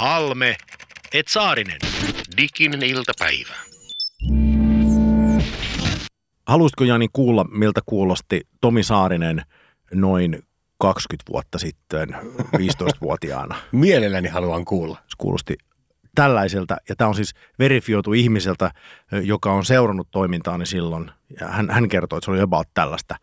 [0.00, 0.56] Halme,
[1.14, 1.78] et Saarinen.
[2.36, 3.54] Diginen iltapäivä.
[6.46, 9.42] Haluaisitko Jani kuulla, miltä kuulosti Tomi Saarinen
[9.94, 10.42] noin
[10.78, 12.08] 20 vuotta sitten
[12.56, 13.56] 15-vuotiaana?
[13.72, 14.98] Mielelläni haluan kuulla.
[15.00, 15.56] Se kuulosti
[16.14, 18.70] tällaiselta, ja tämä on siis verifioitu ihmiseltä,
[19.22, 23.16] joka on seurannut toimintaani silloin, ja hän, hän kertoi, että se oli about tällaista.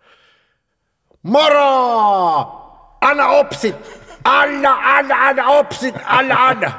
[1.24, 2.98] Moro!
[3.02, 4.07] Anna opsit!
[4.28, 5.96] Anna, anna, anna opsit!
[6.06, 6.72] Anna, anna!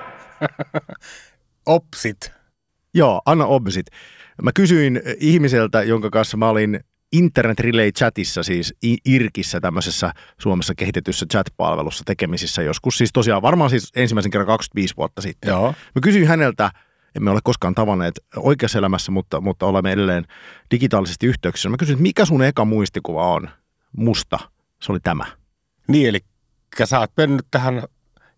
[1.67, 2.33] Opsit.
[2.95, 3.87] Joo, anna opsit.
[4.43, 6.81] Mä kysyin ihmiseltä, jonka kanssa mä olin
[7.13, 8.75] Internet Relay Chatissa, siis
[9.05, 15.23] IRKissä tämmöisessä Suomessa kehitetyssä chat-palvelussa tekemisissä joskus, siis tosiaan varmaan siis ensimmäisen kerran 25 vuotta
[15.23, 15.49] sitten.
[15.49, 15.75] Joo.
[15.95, 16.71] Mä kysyin häneltä,
[17.17, 20.25] emme ole koskaan tavanneet oikeassa elämässä, mutta, mutta olemme edelleen
[20.71, 21.69] digitaalisesti yhteyksissä.
[21.69, 23.51] Mä kysyin, että mikä sun eka muistikuva on
[23.97, 24.39] musta?
[24.83, 25.25] Se oli tämä.
[25.89, 26.21] Niin, eli
[26.85, 27.83] sä oot mennyt tähän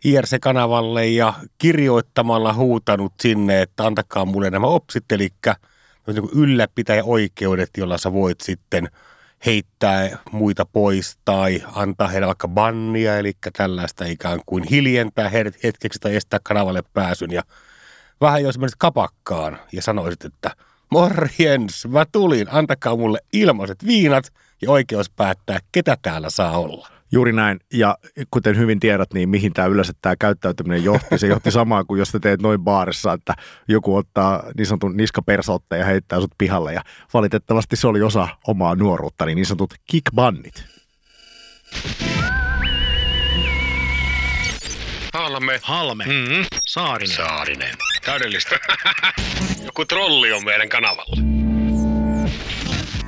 [0.05, 5.29] IRC-kanavalle ja kirjoittamalla huutanut sinne, että antakaa mulle nämä opsit, eli
[6.07, 8.89] niin ylläpitäjäoikeudet, jolla sä voit sitten
[9.47, 15.99] heittää muita pois tai antaa heille vaikka bannia, eli tällaista ikään kuin hiljentää heidät hetkeksi
[15.99, 17.31] tai estää kanavalle pääsyn.
[17.31, 17.43] Ja
[18.21, 20.51] vähän jos menisit kapakkaan ja sanoisit, että
[20.91, 27.00] morjens, mä tulin, antakaa mulle ilmaiset viinat ja oikeus päättää, ketä täällä saa olla.
[27.13, 27.61] Juuri näin.
[27.73, 27.99] Ja
[28.31, 31.19] kuten hyvin tiedät, niin mihin tämä yleensä tämä käyttäytyminen johti.
[31.19, 33.35] Se johti samaan kuin jos teet noin baarissa, että
[33.69, 36.73] joku ottaa niin sanotun niskapersotte ja heittää sut pihalle.
[36.73, 36.83] Ja
[37.15, 40.65] valitettavasti se oli osa omaa nuoruutta, niin, niin sanotut kickbannit.
[45.15, 45.61] Halme.
[45.63, 46.45] Halme, Mm-hmm.
[46.67, 47.17] Saarinen.
[47.17, 47.75] Saarinen.
[48.05, 48.59] Täydellistä.
[49.67, 51.30] Joku trolli on meidän kanavalla.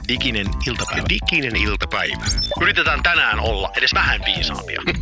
[0.09, 1.05] Diginen iltapäivä.
[1.09, 2.25] Diginen iltapäivä.
[2.63, 4.83] Yritetään tänään olla edes vähän viisaampia.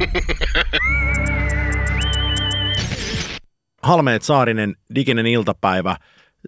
[3.82, 5.96] Halmeet Saarinen, diginen iltapäivä.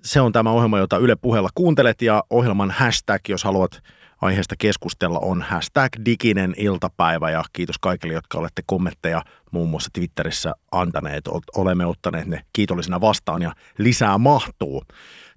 [0.03, 3.83] Se on tämä ohjelma, jota Yle puheella kuuntelet ja ohjelman hashtag, jos haluat
[4.21, 10.53] aiheesta keskustella, on hashtag diginen iltapäivä ja kiitos kaikille, jotka olette kommentteja muun muassa Twitterissä
[10.73, 11.25] antaneet.
[11.57, 14.85] Olemme ottaneet ne kiitollisena vastaan ja lisää mahtuu.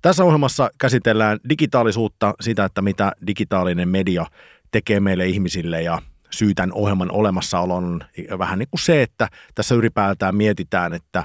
[0.01, 4.25] Tässä ohjelmassa käsitellään digitaalisuutta, sitä, että mitä digitaalinen media
[4.71, 6.01] tekee meille ihmisille ja
[6.31, 8.01] syy tämän ohjelman olemassaolo on
[8.39, 11.23] vähän niin kuin se, että tässä ylipäätään mietitään, että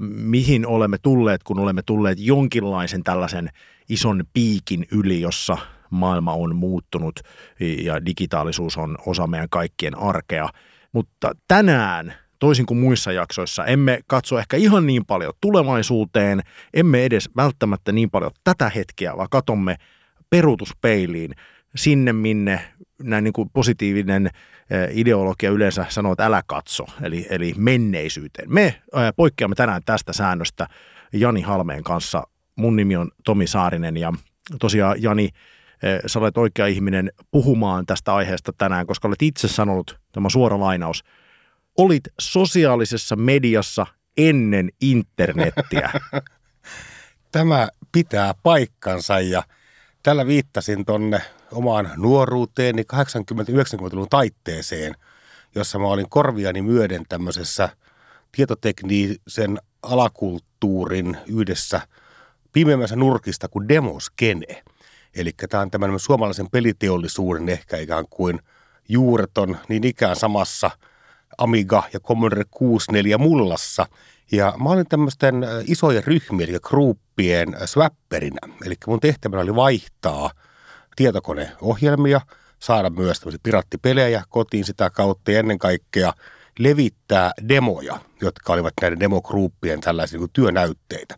[0.00, 3.50] mihin olemme tulleet, kun olemme tulleet jonkinlaisen tällaisen
[3.88, 5.58] ison piikin yli, jossa
[5.90, 7.20] maailma on muuttunut
[7.60, 10.48] ja digitaalisuus on osa meidän kaikkien arkea.
[10.92, 16.40] Mutta tänään toisin kuin muissa jaksoissa, emme katso ehkä ihan niin paljon tulevaisuuteen,
[16.74, 19.76] emme edes välttämättä niin paljon tätä hetkeä, vaan katomme
[20.30, 21.34] peruutuspeiliin
[21.76, 22.60] sinne, minne
[23.02, 24.30] näin niin kuin positiivinen
[24.90, 28.52] ideologia yleensä sanoo, että älä katso, eli, eli menneisyyteen.
[28.52, 28.82] Me
[29.16, 30.66] poikkeamme tänään tästä säännöstä
[31.12, 32.22] Jani Halmeen kanssa.
[32.56, 34.12] Mun nimi on Tomi Saarinen ja
[34.60, 35.28] tosiaan Jani,
[36.06, 41.04] sä olet oikea ihminen puhumaan tästä aiheesta tänään, koska olet itse sanonut, tämä suora lainaus,
[41.76, 45.92] olit sosiaalisessa mediassa ennen internettiä.
[47.32, 49.42] Tämä pitää paikkansa ja
[50.02, 51.20] tällä viittasin tonne
[51.52, 54.94] omaan nuoruuteeni 80-90-luvun taitteeseen,
[55.54, 57.68] jossa mä olin korviani myöden tämmöisessä
[58.32, 61.80] tietotekniisen alakulttuurin yhdessä
[62.52, 64.62] pimeämmässä nurkista kuin demoskene.
[65.14, 68.40] Eli tämä on tämmöinen suomalaisen peliteollisuuden ehkä ikään kuin
[68.88, 70.70] juureton niin ikään samassa–
[71.38, 73.86] Amiga ja Commodore 64 mullassa.
[74.32, 78.54] Ja mä olin tämmöisten isojen ryhmien, eli gruppien swapperina.
[78.66, 80.30] Eli mun tehtävänä oli vaihtaa
[80.96, 82.20] tietokoneohjelmia,
[82.58, 86.12] saada myös tämmöisiä pirattipelejä kotiin sitä kautta ja ennen kaikkea
[86.58, 91.14] levittää demoja, jotka olivat näiden demogruppien tällaisia niin työnäytteitä.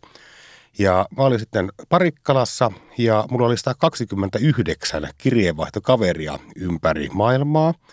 [0.79, 7.75] Ja mä olin sitten Parikkalassa ja mulla oli 129 kirjeenvaihtokaveria ympäri maailmaa–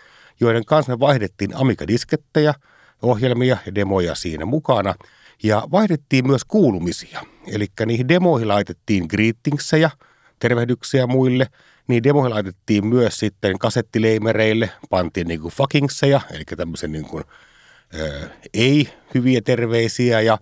[0.42, 2.54] joiden kanssa me vaihdettiin Amiga-diskettejä,
[3.02, 4.96] ohjelmia ja demoja siinä mukana.
[5.44, 7.24] Ja vaihdettiin myös kuulumisia.
[7.48, 9.92] Eli niihin demoihin laitettiin greetingsejä,
[10.40, 11.48] tervehdyksiä muille.
[11.88, 15.54] Niin demoihin laitettiin myös sitten kasettileimereille, pantiin niin kuin
[16.32, 17.24] eli tämmöisen niin kuin,
[17.96, 20.22] ö, ei-hyviä terveisiä.
[20.22, 20.38] Ja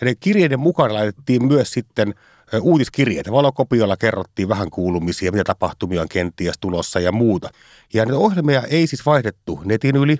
[0.00, 2.14] näiden kirjeiden mukana laitettiin myös sitten–
[2.60, 3.32] uutiskirjeitä.
[3.32, 7.50] Valokopiolla kerrottiin vähän kuulumisia, mitä tapahtumia on kenties tulossa ja muuta.
[7.94, 10.18] Ja näitä ohjelmia ei siis vaihdettu netin yli,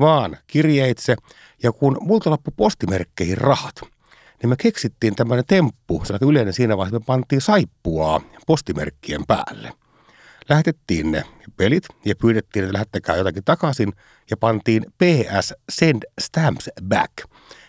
[0.00, 1.16] vaan kirjeitse.
[1.62, 3.80] Ja kun multa loppui postimerkkeihin rahat,
[4.42, 9.72] niin me keksittiin tämmöinen temppu, se oli yleinen siinä vaiheessa, me pantiin saippua postimerkkien päälle.
[10.48, 11.24] Lähetettiin ne
[11.56, 13.92] pelit ja pyydettiin, että lähettäkää jotakin takaisin
[14.30, 17.12] ja pantiin PS Send Stamps Back.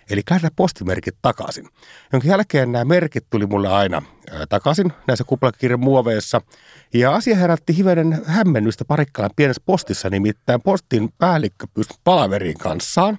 [0.10, 1.70] Eli lähetä postimerkit takaisin.
[2.14, 6.42] Jonka jälkeen nämä merkit tuli mulle aina ää, takaisin näissä kuplakirjan muoveissa.
[6.94, 13.18] Ja asia herätti hivenen hämmennystä Parikkalan pienessä postissa, nimittäin postin päällikkö pystyi palaverin kanssaan.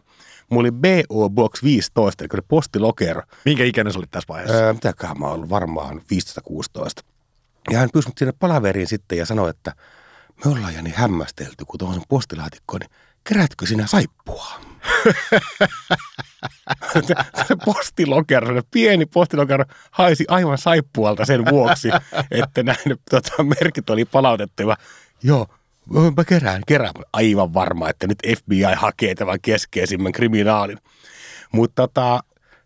[0.50, 3.22] Mulla oli BO Box 15, eli postilokero.
[3.44, 4.56] Minkä ikäinen sä olit tässä vaiheessa?
[4.56, 6.02] Öö, mitäköhän mä ollut varmaan
[6.50, 7.04] 15-16.
[7.70, 9.72] Ja hän pyysi mut sinne palaveriin sitten ja sanoi, että
[10.44, 12.90] me ollaan Jani hämmästelty, kun tuohon postilaatikkoon, niin
[13.24, 14.60] kerätkö sinä saippua?
[17.64, 21.88] postilokero, pieni postilokero haisi aivan saippualta sen vuoksi,
[22.30, 24.62] että näin tota, merkit oli palautettu.
[24.62, 24.76] Ja,
[25.22, 25.46] Joo,
[26.16, 26.92] mä kerään, kerään.
[27.12, 30.78] Aivan varma, että nyt FBI hakee tämän keskeisimmän kriminaalin.
[31.52, 32.20] Mutta tota,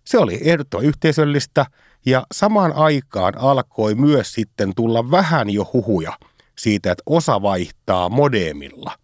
[0.04, 1.66] se oli ehdottoman yhteisöllistä
[2.06, 6.12] ja samaan aikaan alkoi myös sitten tulla vähän jo huhuja
[6.58, 8.98] siitä, että osa vaihtaa modemilla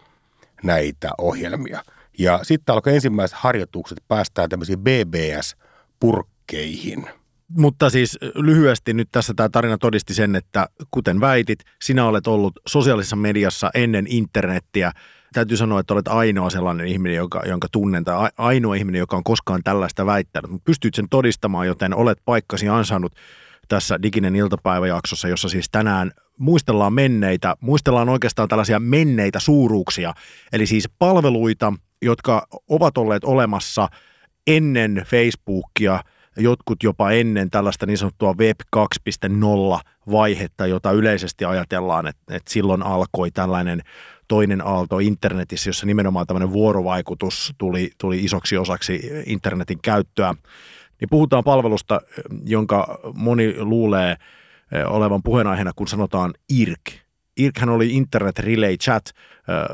[0.63, 1.83] näitä ohjelmia.
[2.19, 7.07] Ja sitten alkoi ensimmäiset harjoitukset päästään tämmöisiin BBS-purkkeihin.
[7.49, 12.59] Mutta siis lyhyesti nyt tässä tämä tarina todisti sen, että kuten väitit, sinä olet ollut
[12.69, 14.93] sosiaalisessa mediassa ennen internettiä.
[15.33, 19.25] Täytyy sanoa, että olet ainoa sellainen ihminen, joka, jonka tunnen, tai ainoa ihminen, joka on
[19.25, 20.51] koskaan tällaista väittänyt.
[20.51, 23.13] Mutta pystyt sen todistamaan, joten olet paikkasi ansainnut
[23.69, 30.15] tässä Diginen iltapäiväjaksossa, jossa siis tänään muistellaan menneitä, muistellaan oikeastaan tällaisia menneitä suuruuksia,
[30.53, 31.73] eli siis palveluita,
[32.03, 33.89] jotka ovat olleet olemassa
[34.47, 36.01] ennen Facebookia,
[36.37, 42.83] jotkut jopa ennen tällaista niin sanottua Web 2.0 vaihetta, jota yleisesti ajatellaan, että, että silloin
[42.83, 43.83] alkoi tällainen
[44.29, 50.35] toinen aalto internetissä, jossa nimenomaan tämmöinen vuorovaikutus tuli, tuli isoksi osaksi internetin käyttöä.
[51.01, 52.01] Niin puhutaan palvelusta,
[52.45, 54.17] jonka moni luulee
[54.87, 57.06] olevan puheenaiheena, kun sanotaan IRC.
[57.37, 59.05] IRChän oli Internet Relay Chat,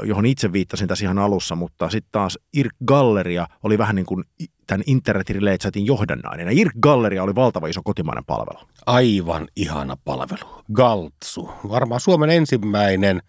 [0.02, 4.24] johon itse viittasin tässä ihan alussa, mutta sitten taas IRC Galleria oli vähän niin kuin
[4.66, 6.46] tämän Internet Relay Chatin johdannainen.
[6.46, 8.68] Ja IRC Galleria oli valtava iso kotimainen palvelu.
[8.86, 10.62] Aivan ihana palvelu.
[10.72, 11.50] Galtsu.
[11.68, 13.22] Varmaan Suomen ensimmäinen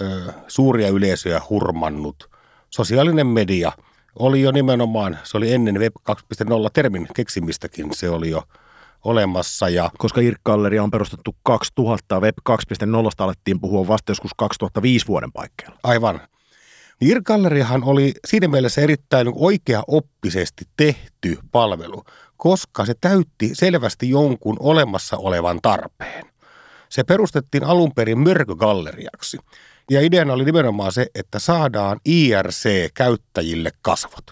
[0.00, 2.30] ö, suuria yleisöjä hurmannut
[2.70, 3.72] sosiaalinen media
[4.18, 8.42] oli jo nimenomaan, se oli ennen Web 2.0 termin keksimistäkin, se oli jo
[9.04, 9.68] olemassa.
[9.68, 12.54] Ja Koska IRC-galleria on perustettu 2000, Web 2.0
[13.18, 15.78] alettiin puhua vasta joskus 2005 vuoden paikkeilla.
[15.82, 16.20] Aivan.
[17.00, 22.04] IRC-galleriahan oli siinä mielessä erittäin oikea-oppisesti tehty palvelu,
[22.36, 26.24] koska se täytti selvästi jonkun olemassa olevan tarpeen.
[26.88, 29.38] Se perustettiin alun perin mörkögalleriaksi.
[29.90, 34.24] Ja ideana oli nimenomaan se, että saadaan IRC-käyttäjille kasvot.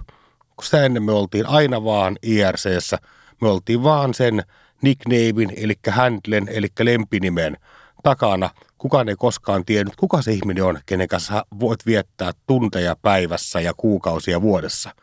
[0.57, 2.99] Kun sitä ennen me oltiin aina vaan IRCssä,
[3.41, 4.43] me oltiin vaan sen
[4.83, 7.57] nicknamein, eli handlen, eli lempinimen
[8.03, 8.51] takana.
[8.79, 13.75] Kukaan ei koskaan tiennyt, kuka se ihminen on, kenen kanssa voit viettää tunteja päivässä ja
[13.77, 14.95] kuukausia vuodessa.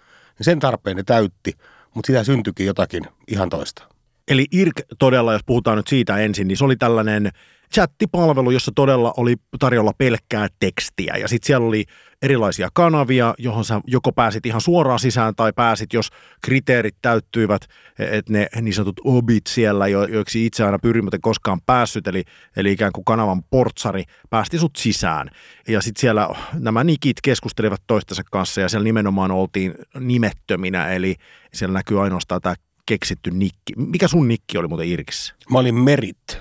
[0.41, 1.53] Sen tarpeen ne täytti,
[1.93, 3.88] mutta sitä syntyikin jotakin ihan toista.
[4.29, 7.31] Eli IRC todella, jos puhutaan nyt siitä ensin, niin se oli tällainen
[7.73, 11.15] chattipalvelu, jossa todella oli tarjolla pelkkää tekstiä.
[11.17, 11.85] Ja sitten siellä oli
[12.21, 16.09] erilaisia kanavia, johon sä joko pääsit ihan suoraan sisään tai pääsit, jos
[16.41, 17.61] kriteerit täyttyivät,
[17.99, 22.23] että ne niin sanotut obit siellä, jo, joiksi itse aina pyrin, mutta koskaan päässyt, eli,
[22.57, 25.29] eli ikään kuin kanavan portsari, päästi sut sisään.
[25.67, 31.15] Ja sitten siellä nämä nikit keskustelivat toistensa kanssa ja siellä nimenomaan oltiin nimettöminä, eli
[31.53, 32.55] siellä näkyy ainoastaan tämä
[32.85, 33.73] keksitty nikki.
[33.75, 35.33] Mikä sun nikki oli muuten Irkissä?
[35.51, 36.37] Mä olin Merit.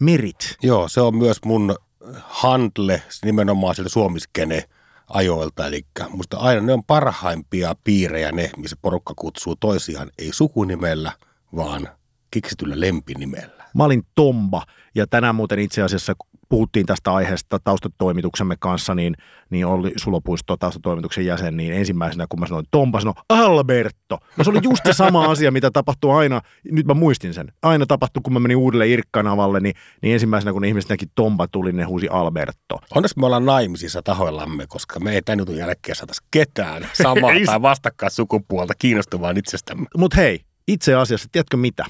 [0.00, 0.56] Merit.
[0.62, 1.76] Joo, se on myös mun
[2.22, 4.64] handle nimenomaan sieltä suomiskene
[5.08, 5.66] ajoilta.
[5.66, 11.12] Eli musta aina ne on parhaimpia piirejä ne, missä porukka kutsuu toisiaan ei sukunimellä,
[11.56, 11.88] vaan
[12.30, 13.64] keksityllä lempinimellä.
[13.74, 16.16] Mä olin Tomba ja tänään muuten itse asiassa
[16.48, 19.16] puhuttiin tästä aiheesta taustatoimituksemme kanssa, niin,
[19.50, 24.18] niin oli Sulopuisto taustatoimituksen jäsen, niin ensimmäisenä kun mä sanoin Tompa, sanoi Alberto.
[24.36, 26.40] No se oli just se sama asia, mitä tapahtuu aina,
[26.70, 30.64] nyt mä muistin sen, aina tapahtui, kun mä menin uudelle Irkkanavalle, niin, niin ensimmäisenä kun
[30.64, 32.80] ihmiset näki Tompa tuli, ne huusi Alberto.
[32.94, 37.62] Onneksi me ollaan naimisissa tahoillamme, koska me ei tämän jutun jälkeen saataisi ketään samaa tai
[37.62, 39.86] vastakkain sukupuolta kiinnostumaan itsestämme.
[39.96, 41.84] Mutta hei, itse asiassa, tiedätkö mitä?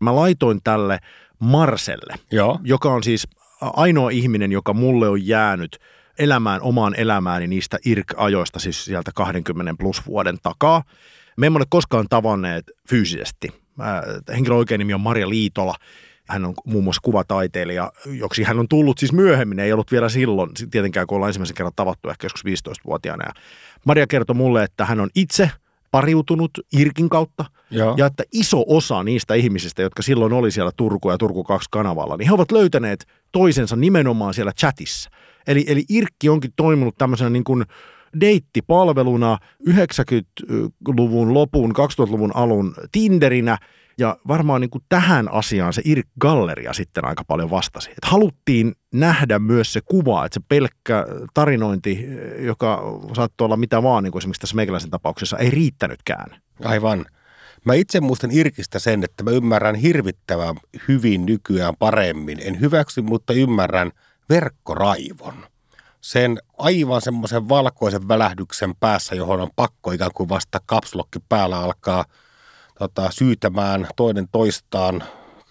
[0.00, 0.98] Mä laitoin tälle
[1.38, 2.60] Marselle, Joo.
[2.62, 3.28] joka on siis
[3.60, 5.78] ainoa ihminen, joka mulle on jäänyt
[6.18, 10.82] elämään omaan elämääni niistä IRK-ajoista, siis sieltä 20 plus vuoden takaa.
[11.36, 13.48] Me emme ole koskaan tavanneet fyysisesti.
[14.34, 15.74] Henkilön oikein nimi on Maria Liitola.
[16.28, 20.50] Hän on muun muassa kuvataiteilija, joksi hän on tullut siis myöhemmin, ei ollut vielä silloin,
[20.70, 23.24] tietenkään kun ollaan ensimmäisen kerran tavattu ehkä joskus 15-vuotiaana.
[23.24, 23.32] Ja
[23.84, 25.50] Maria kertoi mulle, että hän on itse
[25.90, 27.94] pariutunut Irkin kautta Joo.
[27.96, 32.16] ja että iso osa niistä ihmisistä, jotka silloin oli siellä Turku ja Turku 2 kanavalla,
[32.16, 35.10] niin he ovat löytäneet toisensa nimenomaan siellä chatissa.
[35.46, 37.64] Eli, eli Irkki onkin toiminut tämmöisenä niin kuin
[38.20, 43.58] deittipalveluna 90-luvun lopun, 2000-luvun alun Tinderinä
[43.98, 47.90] ja varmaan niin kuin tähän asiaan se Irk Galleria sitten aika paljon vastasi.
[47.90, 52.06] Että haluttiin nähdä myös se kuva, että se pelkkä tarinointi,
[52.38, 52.82] joka
[53.16, 56.42] saattoi olla mitä vaan, niin kuin esimerkiksi tässä meikäläisen tapauksessa, ei riittänytkään.
[56.64, 57.06] Aivan.
[57.64, 60.56] Mä itse muistan Irkistä sen, että mä ymmärrän hirvittävän
[60.88, 62.38] hyvin nykyään paremmin.
[62.42, 63.92] En hyväksy, mutta ymmärrän
[64.28, 65.34] verkkoraivon.
[66.00, 72.04] Sen aivan semmoisen valkoisen välähdyksen päässä, johon on pakko ikään kuin vasta kapslokki päällä alkaa
[72.78, 75.02] tota, syytämään toinen toistaan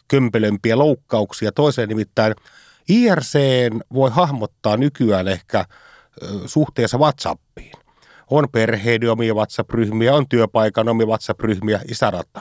[0.08, 1.52] kömpelömpiä loukkauksia.
[1.52, 2.36] Toiseen nimittäin
[2.90, 3.40] IRC
[3.94, 5.66] voi hahmottaa nykyään ehkä
[6.46, 7.72] suhteessa WhatsAppiin.
[8.30, 12.40] On perheiden omia WhatsApp-ryhmiä, on työpaikan omia WhatsApp-ryhmiä, isärata.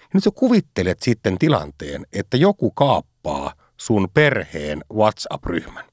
[0.00, 5.84] Ja nyt sä kuvittelet sitten tilanteen, että joku kaappaa sun perheen WhatsApp-ryhmän.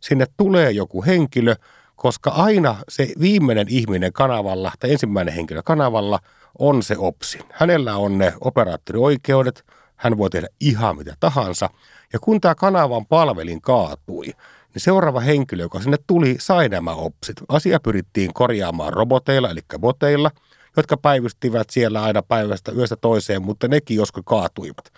[0.00, 1.54] Sinne tulee joku henkilö,
[1.98, 6.18] koska aina se viimeinen ihminen kanavalla tai ensimmäinen henkilö kanavalla
[6.58, 7.38] on se OPSI.
[7.52, 9.64] Hänellä on ne operaattorioikeudet,
[9.96, 11.70] hän voi tehdä ihan mitä tahansa.
[12.12, 17.36] Ja kun tämä kanavan palvelin kaatui, niin seuraava henkilö, joka sinne tuli, sai nämä opsit.
[17.48, 20.30] Asia pyrittiin korjaamaan roboteilla, eli boteilla,
[20.76, 24.92] jotka päivystivät siellä aina päivästä yöstä toiseen, mutta nekin joskus kaatuivat.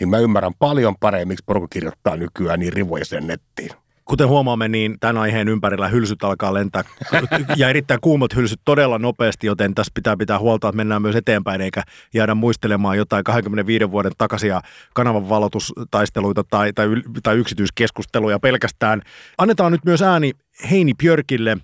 [0.00, 3.81] Niin mä ymmärrän paljon paremmin, miksi porukka kirjoittaa nykyään niin rivoja sen nettiin.
[4.12, 6.84] Kuten huomaamme, niin tämän aiheen ympärillä hylsyt alkaa lentää
[7.56, 11.60] ja erittäin kuumat hylsyt todella nopeasti, joten tässä pitää pitää huolta, että mennään myös eteenpäin
[11.60, 11.82] eikä
[12.14, 14.60] jäädä muistelemaan jotain 25 vuoden takaisia
[14.94, 16.88] kanavan valotustaisteluita tai, tai,
[17.22, 19.02] tai yksityiskeskusteluja pelkästään.
[19.38, 20.32] Annetaan nyt myös ääni
[20.70, 21.56] Heini Björkille.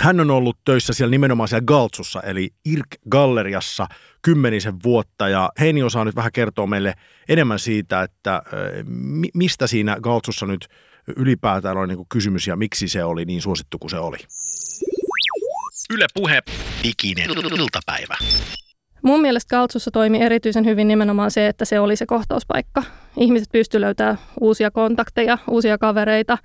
[0.00, 3.86] Hän on ollut töissä siellä nimenomaan siellä Galtsussa, eli IRK-galleriassa
[4.22, 6.94] kymmenisen vuotta, ja Heini osaa nyt vähän kertoa meille
[7.28, 8.42] enemmän siitä, että
[9.34, 10.68] mistä siinä Galtsussa nyt–
[11.16, 14.16] ylipäätään oli niin kuin kysymys ja miksi se oli niin suosittu kuin se oli.
[15.90, 16.42] Yle Puhe,
[16.82, 18.16] diginen iltapäivä.
[19.02, 22.82] Mun mielestä Kaltsussa toimi erityisen hyvin nimenomaan se, että se oli se kohtauspaikka.
[23.16, 26.38] Ihmiset pystyivät löytämään uusia kontakteja, uusia kavereita.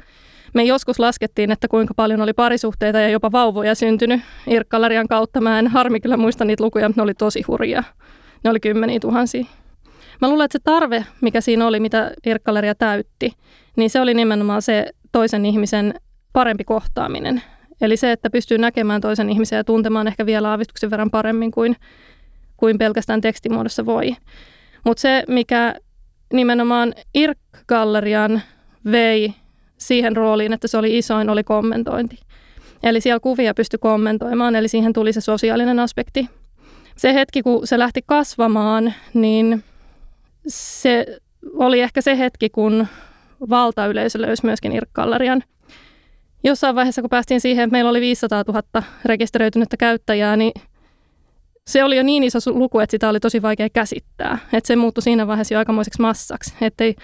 [0.54, 5.42] Me joskus laskettiin, että kuinka paljon oli parisuhteita ja jopa vauvoja syntynyt Irkkalarian kautta.
[5.42, 7.84] Mä en harmi kyllä muista niitä lukuja, mutta ne oli tosi hurjia.
[8.44, 9.46] Ne oli kymmeniä tuhansia.
[10.22, 13.34] Mä luulen, että se tarve, mikä siinä oli, mitä Irkkaleria täytti,
[13.76, 15.94] niin se oli nimenomaan se toisen ihmisen
[16.34, 17.42] parempi kohtaaminen.
[17.82, 21.76] Eli se, että pystyy näkemään toisen ihmisen ja tuntemaan ehkä vielä aavistuksen verran paremmin kuin,
[22.58, 24.16] kuin pelkästään tekstimuodossa voi.
[24.86, 25.76] Mutta se, mikä
[26.34, 28.42] nimenomaan IRK-gallerian
[28.92, 29.34] vei
[29.78, 32.20] siihen rooliin, että se oli isoin, oli kommentointi.
[32.84, 36.30] Eli siellä kuvia pystyi kommentoimaan, eli siihen tuli se sosiaalinen aspekti.
[36.98, 39.64] Se hetki, kun se lähti kasvamaan, niin
[40.48, 41.06] se
[41.54, 42.88] oli ehkä se hetki, kun
[43.50, 45.44] valtayleisö löysi myöskin Irkkallerian.
[46.44, 50.52] Jossain vaiheessa, kun päästiin siihen, että meillä oli 500 000 rekisteröitynyttä käyttäjää, niin
[51.68, 54.38] se oli jo niin iso luku, että sitä oli tosi vaikea käsittää.
[54.54, 56.54] Että se muuttui siinä vaiheessa jo aikamoiseksi massaksi.
[56.62, 56.96] Ettei,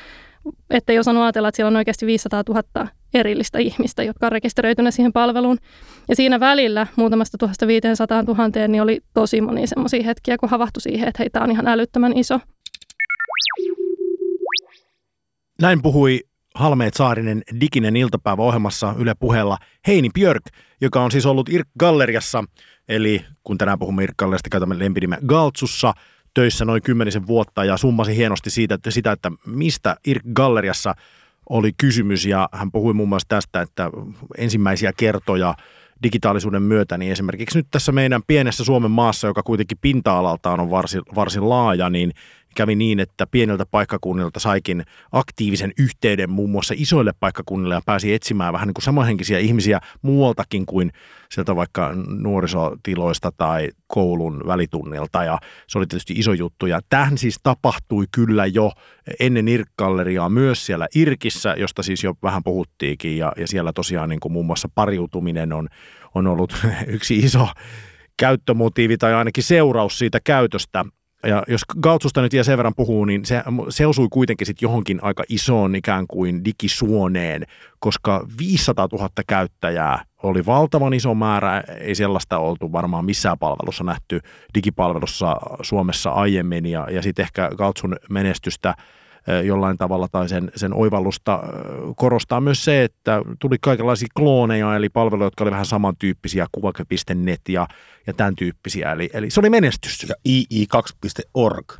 [0.70, 5.13] ettei osannut ajatella, että siellä on oikeasti 500 000 erillistä ihmistä, jotka on rekisteröityneet siihen
[5.13, 5.58] palveluun.
[6.10, 11.08] Ja siinä välillä muutamasta 1500 000 niin oli tosi moni semmoisia hetkiä, kun havahtui siihen,
[11.08, 12.39] että hei, tämä on ihan älyttömän iso.
[15.61, 16.23] Näin puhui
[16.55, 20.43] Halmeet Saarinen diginen iltapäivä ohjelmassa Yle puheella Heini Björk,
[20.81, 22.43] joka on siis ollut Irk Galleriassa,
[22.87, 25.93] eli kun tänään puhumme Irk Galleriasta, käytämme lempinimeä Galtsussa,
[26.33, 30.95] töissä noin kymmenisen vuotta ja summasi hienosti siitä, että sitä, että mistä Irk Galleriassa
[31.49, 32.25] oli kysymys.
[32.25, 33.89] Ja hän puhui muun muassa tästä, että
[34.37, 35.55] ensimmäisiä kertoja
[36.03, 41.01] digitaalisuuden myötä, niin esimerkiksi nyt tässä meidän pienessä Suomen maassa, joka kuitenkin pinta-alaltaan on varsin,
[41.15, 42.11] varsin laaja, niin
[42.57, 48.53] kävi niin, että pieneltä paikkakunnilta saikin aktiivisen yhteyden muun muassa isoille paikkakunnille ja pääsi etsimään
[48.53, 50.91] vähän niin kuin samanhenkisiä ihmisiä muualtakin kuin
[51.31, 55.23] sieltä vaikka nuorisotiloista tai koulun välitunnilta.
[55.23, 55.37] Ja
[55.67, 56.65] se oli tietysti iso juttu.
[56.65, 58.71] Ja tähän siis tapahtui kyllä jo
[59.19, 63.17] ennen Irk-galleriaa myös siellä Irkissä, josta siis jo vähän puhuttiinkin.
[63.17, 65.67] Ja, ja siellä tosiaan niin kuin muun muassa pariutuminen on,
[66.15, 66.53] on ollut
[66.87, 67.47] yksi iso
[68.17, 70.85] käyttömotiivi tai ainakin seuraus siitä käytöstä.
[71.24, 75.00] Ja jos Gautsusta nyt vielä sen verran puhuu, niin se, se osui kuitenkin sitten johonkin
[75.01, 77.45] aika isoon ikään kuin digisuoneen,
[77.79, 81.63] koska 500 000 käyttäjää oli valtavan iso määrä.
[81.79, 84.19] Ei sellaista oltu varmaan missään palvelussa nähty
[84.55, 86.65] digipalvelussa Suomessa aiemmin.
[86.65, 88.75] Ja, ja sitten ehkä Gautsun menestystä–
[89.46, 91.43] jollain tavalla tai sen, sen oivallusta
[91.96, 97.67] korostaa myös se, että tuli kaikenlaisia klooneja, eli palveluja, jotka oli vähän samantyyppisiä, kuvake.net ja,
[98.07, 100.05] ja tämän tyyppisiä, eli, eli se oli menestys.
[100.10, 101.74] Ja ii2.org,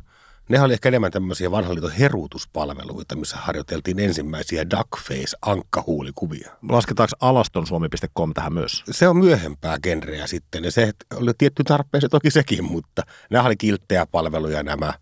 [0.48, 6.50] Ne oli ehkä enemmän tämmöisiä vanhan liiton heruutuspalveluita, missä harjoiteltiin ensimmäisiä duckface-ankkahuulikuvia.
[6.68, 8.84] Lasketaanko alastonsuomi.com tähän myös?
[8.90, 13.56] Se on myöhempää genreä sitten, ja se oli tietty tarpeeseen toki sekin, mutta nämä oli
[13.56, 14.94] kilttejä palveluja nämä,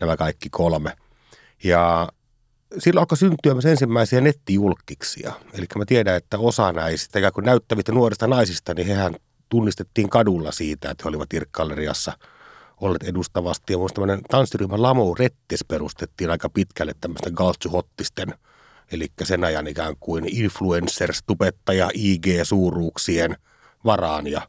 [0.00, 0.96] nämä kaikki kolme.
[1.64, 2.08] Ja
[2.78, 5.32] silloin alkoi syntyä myös ensimmäisiä nettijulkkiksia.
[5.52, 9.16] Eli mä tiedän, että osa näistä ikään kuin näyttävistä nuorista naisista, niin hehän
[9.48, 12.12] tunnistettiin kadulla siitä, että he olivat Irkkalleriassa
[12.80, 13.72] olleet edustavasti.
[13.72, 18.34] Ja muista tanssiryhmä Lamo Rettes perustettiin aika pitkälle tämmöisten galtsuhottisten,
[18.92, 23.36] eli sen ajan ikään kuin influencers, tubettaja, IG-suuruuksien
[23.84, 24.26] varaan.
[24.26, 24.48] Ja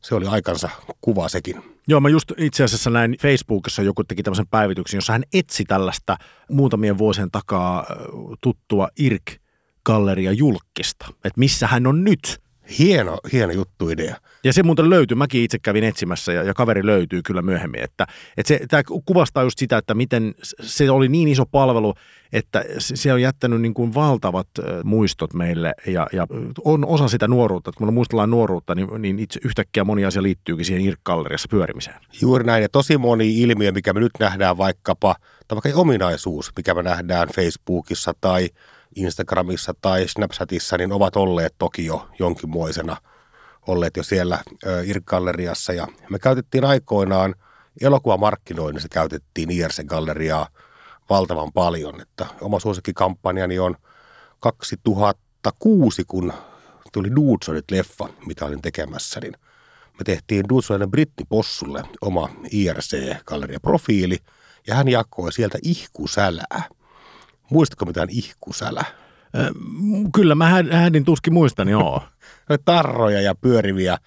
[0.00, 0.68] se oli aikansa
[1.00, 1.75] kuva sekin.
[1.88, 6.16] Joo, mä just itse asiassa näin Facebookissa joku teki tämmöisen päivityksen, jossa hän etsi tällaista
[6.50, 7.86] muutamien vuosien takaa
[8.40, 12.45] tuttua IRK-galleria julkista, että missä hän on nyt.
[12.78, 14.16] Hieno, hieno juttu idea.
[14.44, 17.82] Ja se muuten löytyy, mäkin itse kävin etsimässä ja, ja kaveri löytyy kyllä myöhemmin.
[17.82, 18.06] Että,
[18.36, 21.94] että se, tämä kuvastaa just sitä, että miten se oli niin iso palvelu,
[22.32, 24.48] että se on jättänyt niin kuin valtavat
[24.84, 26.26] muistot meille ja, ja
[26.64, 27.70] on osa sitä nuoruutta.
[27.70, 31.96] Että kun muistellaan nuoruutta, niin, niin itse yhtäkkiä moni asia liittyykin siihen irkkalleriassa pyörimiseen.
[32.20, 35.16] Juuri näin ja tosi moni ilmiö, mikä me nyt nähdään vaikkapa,
[35.48, 38.48] tai vaikka ominaisuus, mikä me nähdään Facebookissa tai
[38.96, 42.96] Instagramissa tai Snapchatissa, niin ovat olleet toki jo jonkinmoisena
[43.66, 44.38] olleet jo siellä
[44.84, 45.72] IRK-galleriassa.
[45.72, 47.34] Ja me käytettiin aikoinaan
[47.80, 50.46] elokuvamarkkinoinnissa käytettiin IRC-galleriaa
[51.10, 52.00] valtavan paljon.
[52.00, 53.76] Että oma suosikkikampanjani on
[54.40, 56.32] 2006, kun
[56.92, 59.32] tuli Dudesonit leffa, mitä olin tekemässä, niin
[59.98, 64.18] me tehtiin Dudesonille Britti Possulle oma IRC-galleria-profiili,
[64.66, 66.62] ja hän jakoi sieltä ihkusälää.
[67.50, 68.84] Muistatko mitään ihkusälä?
[70.14, 72.02] Kyllä, mä hädin tuskin muistan, joo.
[72.64, 73.98] Tarroja ja pyöriviä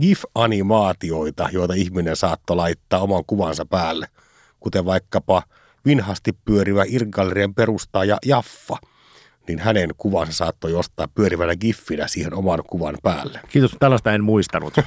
[0.00, 4.08] GIF-animaatioita, joita ihminen saattoi laittaa oman kuvansa päälle,
[4.60, 5.42] kuten vaikkapa
[5.86, 8.76] vinhasti pyörivä Irgallerian perustaja Jaffa,
[9.48, 13.40] niin hänen kuvansa saattoi ostaa pyörivänä giffinä siihen oman kuvan päälle.
[13.48, 14.74] Kiitos, tällaista en muistanut.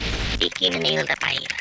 [0.40, 1.56] Ikinen iltapäivä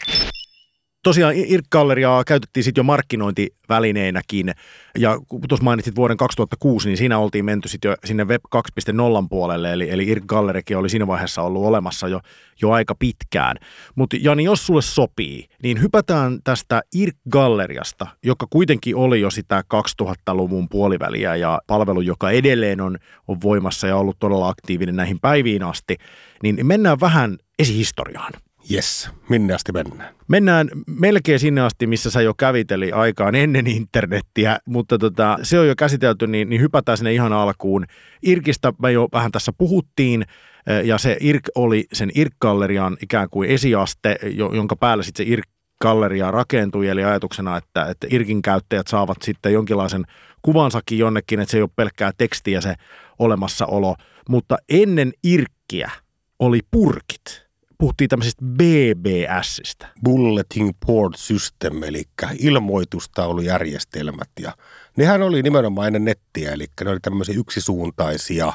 [1.03, 4.52] tosiaan IRC-galleriaa käytettiin sitten jo markkinointivälineenäkin,
[4.97, 9.28] ja kun tuossa mainitsit vuoden 2006, niin siinä oltiin menty sitten jo sinne Web 2.0
[9.30, 12.19] puolelle, eli, eli IRC-gallerikin oli siinä vaiheessa ollut olemassa jo,
[12.62, 13.58] jo aika pitkään.
[13.95, 20.69] Mutta Jani, jos sulle sopii, niin hypätään tästä IRC-galleriasta, joka kuitenkin oli jo sitä 2000-luvun
[20.69, 22.97] puoliväliä ja palvelu, joka edelleen on,
[23.28, 25.97] on voimassa ja ollut todella aktiivinen näihin päiviin asti,
[26.43, 28.34] niin mennään vähän esihistoriaan.
[28.73, 30.15] Yes, minne asti mennään?
[30.27, 35.60] Mennään melkein sinne asti, missä sä jo kävit, eli aikaan ennen internettiä, mutta tota, se
[35.60, 37.86] on jo käsitelty, niin, niin hypätään sinne ihan alkuun.
[38.23, 40.25] Irkistä me jo vähän tässä puhuttiin,
[40.67, 44.19] eh, ja se IRK oli sen IRK-gallerian ikään kuin esiaste,
[44.53, 50.05] jonka päällä sitten se IRK-galleria rakentui, eli ajatuksena, että, että IRKin käyttäjät saavat sitten jonkinlaisen
[50.41, 52.75] kuvansakin jonnekin, että se ei ole pelkkää tekstiä se
[53.19, 53.95] olemassaolo,
[54.29, 55.91] mutta ennen IRKkiä
[56.39, 57.48] oli purkit
[57.80, 59.88] puhuttiin tämmöisistä BBSistä.
[60.04, 62.04] Bulletin Board System, eli
[62.39, 64.30] ilmoitustaulujärjestelmät.
[64.39, 64.54] Ja
[64.98, 68.54] nehän oli nimenomaan ennen nettiä, eli ne oli tämmöisiä yksisuuntaisia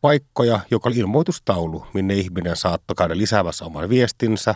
[0.00, 4.54] paikkoja, joka oli ilmoitustaulu, minne ihminen saattoi käydä lisäämässä oman viestinsä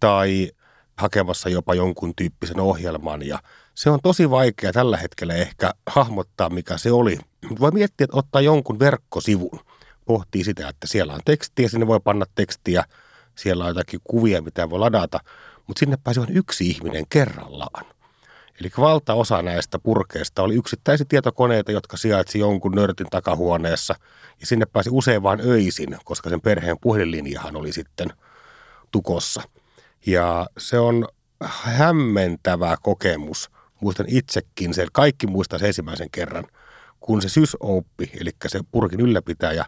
[0.00, 0.50] tai
[0.98, 3.26] hakemassa jopa jonkun tyyppisen ohjelman.
[3.26, 3.38] Ja
[3.74, 7.18] se on tosi vaikea tällä hetkellä ehkä hahmottaa, mikä se oli.
[7.60, 9.60] Voi miettiä, että ottaa jonkun verkkosivun,
[10.04, 12.84] pohtii sitä, että siellä on tekstiä, sinne voi panna tekstiä–
[13.34, 15.20] siellä on jotakin kuvia, mitä voi ladata,
[15.66, 17.84] mutta sinne pääsi vain yksi ihminen kerrallaan.
[18.60, 23.94] Eli valtaosa näistä purkeista oli yksittäisiä tietokoneita, jotka sijaitsi jonkun nörtin takahuoneessa,
[24.40, 28.08] ja sinne pääsi usein vain öisin, koska sen perheen puhelinlinjahan oli sitten
[28.90, 29.42] tukossa.
[30.06, 31.08] Ja se on
[31.64, 33.50] hämmentävä kokemus.
[33.80, 36.44] Muistan itsekin sen, kaikki muistaa sen ensimmäisen kerran,
[37.00, 39.64] kun se sysoppi, eli se purkin ylläpitäjä,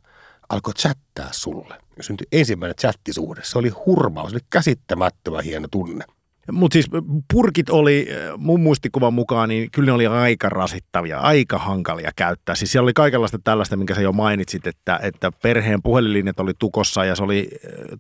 [0.54, 1.78] alkoi chattaa sulle.
[2.00, 3.40] Syntyi ensimmäinen chattisuhde.
[3.44, 6.04] Se oli hurmaus, se oli käsittämättömän hieno tunne.
[6.52, 6.86] Mutta siis
[7.32, 12.54] purkit oli mun muistikuvan mukaan, niin kyllä ne oli aika rasittavia, aika hankalia käyttää.
[12.54, 17.04] Siis siellä oli kaikenlaista tällaista, minkä sä jo mainitsit, että, että perheen puhelinlinjat oli tukossa
[17.04, 17.48] ja se oli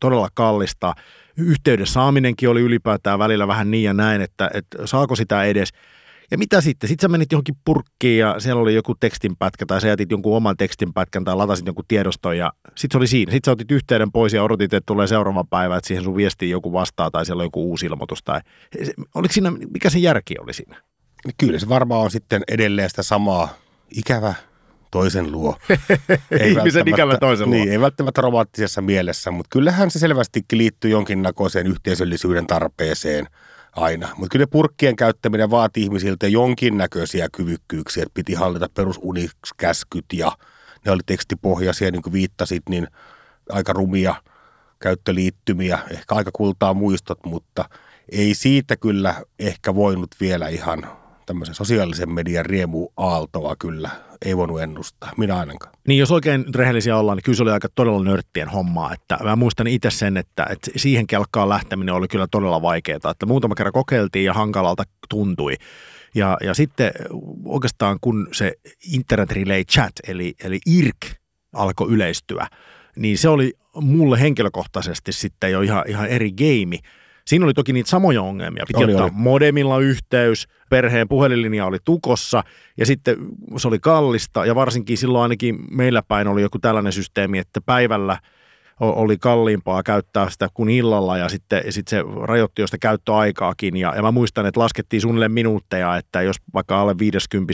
[0.00, 0.94] todella kallista.
[1.36, 5.68] Yhteyden saaminenkin oli ylipäätään välillä vähän niin ja näin, että, että saako sitä edes–
[6.30, 6.88] ja mitä sitten?
[6.88, 10.56] Sitten sä menit johonkin purkkiin ja siellä oli joku tekstinpätkä tai sä jätit jonkun oman
[10.56, 13.32] tekstinpätkän tai latasit jonkun tiedoston ja sitten se oli siinä.
[13.32, 16.50] Sitten sä otit yhteyden pois ja odotit, että tulee seuraava päivä, että siihen sun viestiin
[16.50, 18.22] joku vastaa tai siellä on joku uusi ilmoitus.
[18.22, 18.40] Tai...
[19.14, 20.82] Oliko siinä, mikä se järki oli siinä?
[21.36, 23.48] Kyllä se varmaan on sitten edelleen sitä samaa
[23.90, 24.34] ikävä
[24.90, 25.56] toisen luo.
[26.40, 27.54] Ei Ihmisen ikävä toisen luo.
[27.54, 33.26] Niin, ei välttämättä romanttisessa mielessä, mutta kyllähän se selvästikin liittyy jonkinnäköiseen yhteisöllisyyden tarpeeseen–
[33.76, 34.08] aina.
[34.16, 40.32] Mutta kyllä purkkien käyttäminen vaati ihmisiltä jonkinnäköisiä kyvykkyyksiä, että piti hallita perusunikäskyt ja
[40.84, 42.88] ne oli tekstipohjaisia, niin kuin viittasit, niin
[43.48, 44.14] aika rumia
[44.78, 47.68] käyttöliittymiä, ehkä aika kultaa muistot, mutta
[48.12, 53.90] ei siitä kyllä ehkä voinut vielä ihan tämmöisen sosiaalisen median riemu aaltoa kyllä
[54.24, 55.74] ei voinut ennustaa, minä ainakaan.
[55.88, 58.92] Niin jos oikein rehellisiä ollaan, niin kyllä se oli aika todella nörttien hommaa.
[58.92, 63.10] Että mä muistan itse sen, että, että siihen kelkkaan lähteminen oli kyllä todella vaikeaa.
[63.10, 65.54] Että muutama kerran kokeiltiin ja hankalalta tuntui.
[66.14, 66.92] Ja, ja sitten
[67.44, 68.52] oikeastaan kun se
[68.92, 71.14] Internet Relay Chat, eli, eli IRC,
[71.52, 72.46] alkoi yleistyä,
[72.96, 76.78] niin se oli mulle henkilökohtaisesti sitten jo ihan, ihan eri game.
[77.26, 78.64] Siinä oli toki niitä samoja ongelmia.
[78.66, 79.12] Piti Oli, ottaa oli.
[79.14, 82.44] modemilla yhteys, perheen puhelinlinja oli tukossa
[82.76, 83.16] ja sitten
[83.56, 88.18] se oli kallista ja varsinkin silloin ainakin meillä päin oli joku tällainen systeemi, että päivällä
[88.80, 93.76] oli kalliimpaa käyttää sitä kuin illalla ja sitten, ja sitten se rajoitti jo sitä käyttöaikaakin
[93.76, 97.52] ja, ja mä muistan, että laskettiin suunnilleen minuutteja, että jos vaikka alle 50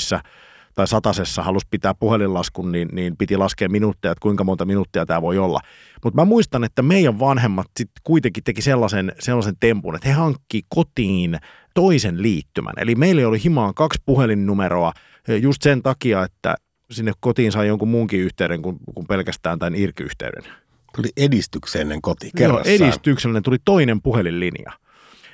[0.74, 5.22] tai satasessa halusi pitää puhelinlaskun, niin, niin piti laskea minuutteja, että kuinka monta minuuttia tämä
[5.22, 5.60] voi olla.
[6.04, 10.62] Mutta mä muistan, että meidän vanhemmat sit kuitenkin teki sellaisen, sellaisen tempun, että he hankki
[10.68, 11.38] kotiin
[11.74, 12.74] toisen liittymän.
[12.76, 14.92] Eli meillä oli himaan kaksi puhelinnumeroa
[15.40, 16.54] just sen takia, että
[16.90, 20.52] sinne kotiin sai jonkun muunkin yhteyden kuin, kuin pelkästään tämän IRK-yhteyden.
[20.96, 22.76] Tuli edistyksellinen koti Joo, kerrassaan.
[22.76, 24.72] edistyksellinen tuli toinen puhelinlinja.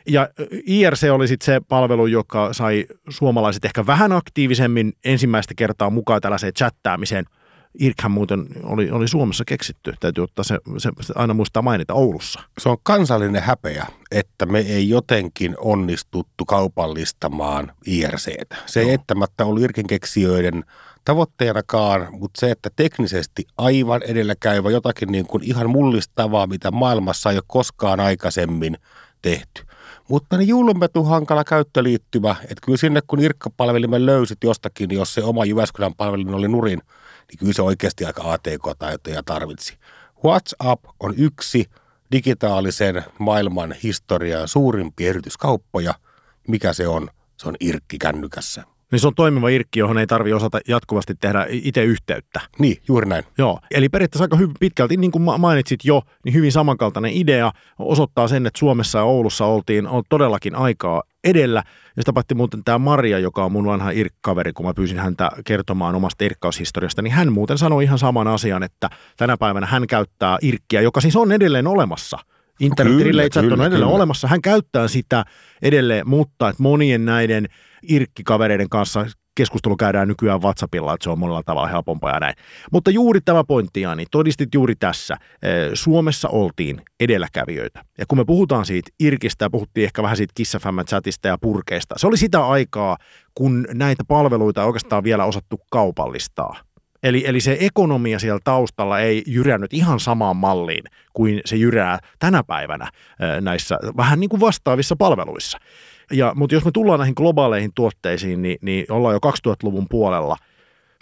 [0.06, 0.28] Ja
[0.66, 6.52] IRC oli sitten se palvelu, joka sai suomalaiset ehkä vähän aktiivisemmin ensimmäistä kertaa mukaan tällaiseen
[6.52, 7.24] chattaamiseen.
[7.78, 12.40] IRChän muuten oli, oli Suomessa keksitty, täytyy ottaa se, se, se aina muistaa mainita Oulussa.
[12.58, 18.56] Se on kansallinen häpeä, että me ei jotenkin onnistuttu kaupallistamaan IRCtä.
[18.66, 20.64] Se ei eittämättä ollut IRKin keksijöiden
[21.04, 27.36] tavoitteenakaan, mutta se, että teknisesti aivan edelläkäyvä jotakin niin kuin ihan mullistavaa, mitä maailmassa ei
[27.36, 28.76] ole koskaan aikaisemmin
[29.22, 29.65] tehty.
[30.08, 35.44] Mutta niin julmetu hankala käyttöliittymä, että kyllä sinne kun IRK-palvelimen löysit jostakin, jos se oma
[35.44, 36.82] Jyväskylän palvelin oli nurin,
[37.28, 39.78] niin kyllä se oikeasti aika ATK-taitoja tarvitsi.
[40.24, 41.70] WhatsApp on yksi
[42.12, 45.94] digitaalisen maailman historian suurimpia yrityskauppoja.
[46.48, 47.10] Mikä se on?
[47.36, 48.75] Se on irkki kännykässä.
[48.92, 52.40] Niin se on toimiva IRCki, johon ei tarvi osata jatkuvasti tehdä itse yhteyttä.
[52.58, 53.24] Niin, juuri näin.
[53.38, 57.52] Joo, eli periaatteessa aika hyvin pitkälti, niin kuin ma- mainitsit jo, niin hyvin samankaltainen idea
[57.78, 61.62] osoittaa sen, että Suomessa ja Oulussa oltiin on todellakin aikaa edellä.
[61.96, 65.30] Ja sitä paitsi muuten tämä Maria, joka on mun vanha irkkaveri, kun mä pyysin häntä
[65.44, 70.38] kertomaan omasta irkkaushistoriasta, niin hän muuten sanoi ihan saman asian, että tänä päivänä hän käyttää
[70.42, 72.18] irkkiä, joka siis on edelleen olemassa.
[72.60, 73.86] Internet Kyllä, Relay Chat on edelleen kyllä.
[73.86, 74.28] olemassa.
[74.28, 75.24] Hän käyttää sitä
[75.62, 77.48] edelleen, mutta että monien näiden
[77.88, 82.34] irkkikavereiden kanssa keskustelu käydään nykyään WhatsAppilla, että se on monella tavalla helpompaa ja näin.
[82.72, 85.16] Mutta juuri tämä pointti, Jani, todistit juuri tässä.
[85.74, 87.84] Suomessa oltiin edelläkävijöitä.
[87.98, 91.94] Ja kun me puhutaan siitä Irkistä ja puhuttiin ehkä vähän siitä kissafämmän chatista ja purkeista,
[91.98, 92.96] se oli sitä aikaa,
[93.34, 96.56] kun näitä palveluita ei oikeastaan vielä osattu kaupallistaa.
[97.02, 102.42] Eli, eli se ekonomia siellä taustalla ei jyrännyt ihan samaan malliin kuin se jyrää tänä
[102.46, 102.90] päivänä
[103.40, 105.58] näissä vähän niin kuin vastaavissa palveluissa.
[106.12, 110.36] Ja, mutta jos me tullaan näihin globaaleihin tuotteisiin, niin, niin ollaan jo 2000-luvun puolella.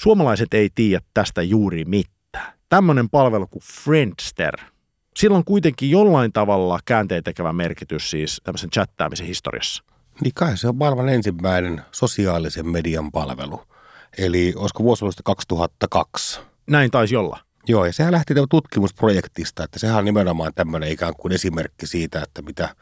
[0.01, 2.53] Suomalaiset ei tiedä tästä juuri mitään.
[2.69, 4.57] Tämmöinen palvelu kuin Friendster.
[5.17, 9.85] Sillä on kuitenkin jollain tavalla käänteen tekevä merkitys siis tämmöisen chattaamisen historiassa.
[10.21, 13.62] Niin kai se on maailman ensimmäinen sosiaalisen median palvelu.
[14.19, 16.40] Eli olisiko vuosi ollut 2002?
[16.71, 17.38] Näin taisi olla.
[17.69, 22.43] Joo, ja sehän lähti tutkimusprojektista, että sehän on nimenomaan tämmöinen ikään kuin esimerkki siitä, että
[22.43, 22.77] mitä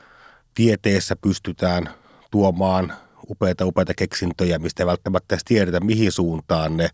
[0.54, 1.90] tieteessä pystytään
[2.32, 2.92] tuomaan
[3.30, 6.88] upeita, upeita keksintöjä, mistä ei välttämättä edes tiedetä, mihin suuntaan ne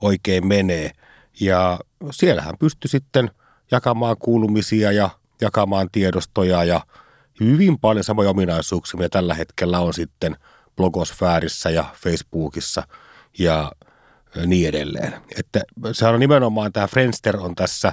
[0.00, 0.90] oikein menee.
[1.40, 1.78] Ja
[2.10, 3.30] siellähän pystyi sitten
[3.70, 5.10] jakamaan kuulumisia ja
[5.40, 6.80] jakamaan tiedostoja ja
[7.40, 10.36] hyvin paljon samoja ominaisuuksia, mitä tällä hetkellä on sitten
[10.76, 12.82] blogosfäärissä ja Facebookissa
[13.38, 13.72] ja
[14.46, 15.14] niin edelleen.
[15.38, 15.60] Että
[15.92, 17.92] se on nimenomaan tämä Friendster on tässä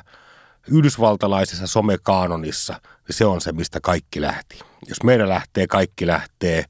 [0.71, 4.59] yhdysvaltalaisessa somekaanonissa, se on se, mistä kaikki lähti.
[4.87, 6.65] Jos meidän lähtee, kaikki lähtee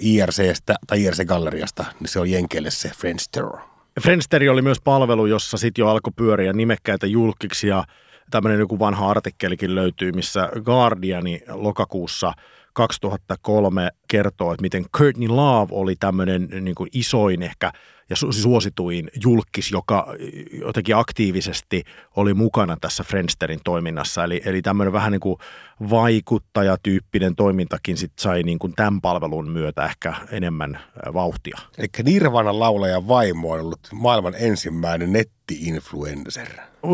[0.00, 3.44] IRCstä tai IRC-galleriasta, niin se on Jenkeille se Friendster.
[4.00, 7.84] Friendster oli myös palvelu, jossa sitten jo alkoi pyöriä nimekkäitä julkiksi ja
[8.30, 12.32] tämmöinen joku vanha artikkelikin löytyy, missä Guardiani lokakuussa
[12.72, 17.72] 2003 kertoo, että miten Courtney Love oli tämmöinen niin kuin isoin ehkä
[18.10, 20.06] ja su- suosituin julkis, joka
[20.60, 21.84] jotenkin aktiivisesti
[22.16, 24.24] oli mukana tässä Friendsterin toiminnassa.
[24.24, 25.38] Eli, eli tämmöinen vähän niin kuin
[25.90, 30.80] vaikuttajatyyppinen toimintakin sit sai niin kuin tämän palvelun myötä ehkä enemmän
[31.14, 31.58] vauhtia.
[31.78, 36.48] Eli Nirvanan laulajan vaimo on ollut maailman ensimmäinen netti-influencer.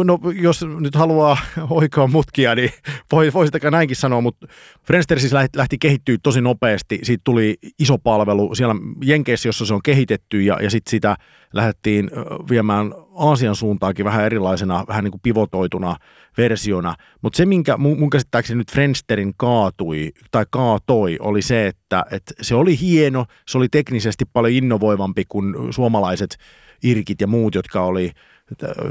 [0.05, 1.38] No jos nyt haluaa
[1.70, 2.70] oikoa mutkia, niin
[3.12, 4.46] voi, voi näinkin sanoa, mutta
[4.87, 6.98] Friendster siis lähti, lähti kehittyä tosi nopeasti.
[7.02, 8.74] Siitä tuli iso palvelu siellä
[9.05, 11.16] Jenkeissä, jossa se on kehitetty ja, ja sitten sitä
[11.52, 12.11] lähdettiin
[12.50, 15.96] viemään Aasian suuntaakin vähän erilaisena, vähän niin kuin pivotoituna
[16.37, 16.94] versiona.
[17.22, 22.35] Mutta se, minkä mun, mun käsittääkseni nyt Friendsterin kaatui tai kaatoi, oli se, että, että
[22.40, 26.37] se oli hieno, se oli teknisesti paljon innovoivampi kuin suomalaiset
[26.83, 28.12] irkit ja muut, jotka oli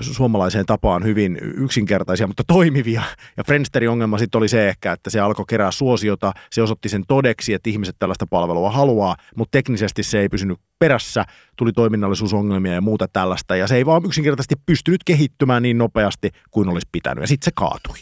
[0.02, 3.02] suomalaiseen tapaan hyvin yksinkertaisia, mutta toimivia.
[3.38, 7.04] Ja Friendsterin ongelma sitten oli se ehkä, että se alkoi kerää suosiota, se osoitti sen
[7.08, 11.26] todeksi, että ihmiset tällaista palvelua haluaa, mutta teknisesti se ei pysynyt perässä,
[11.58, 16.69] tuli toiminnallisuusongelmia ja muuta tällaista, ja se ei vaan yksinkertaisesti pystynyt kehittymään niin nopeasti kuin
[16.69, 17.97] olisi pitänyt, ja sitten se kaatui.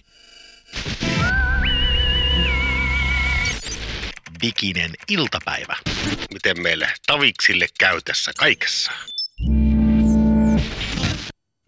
[4.41, 5.75] Diginen iltapäivä.
[6.33, 8.91] Miten meille taviksille käy tässä kaikessa?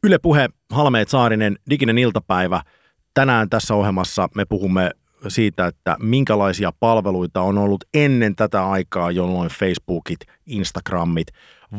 [0.04, 2.62] Yle Puhe, Halmeet Saarinen, diginen iltapäivä.
[3.14, 4.92] Tänään tässä ohjelmassa me puhumme
[5.28, 11.28] siitä, että minkälaisia palveluita on ollut ennen tätä aikaa, jolloin Facebookit, Instagramit,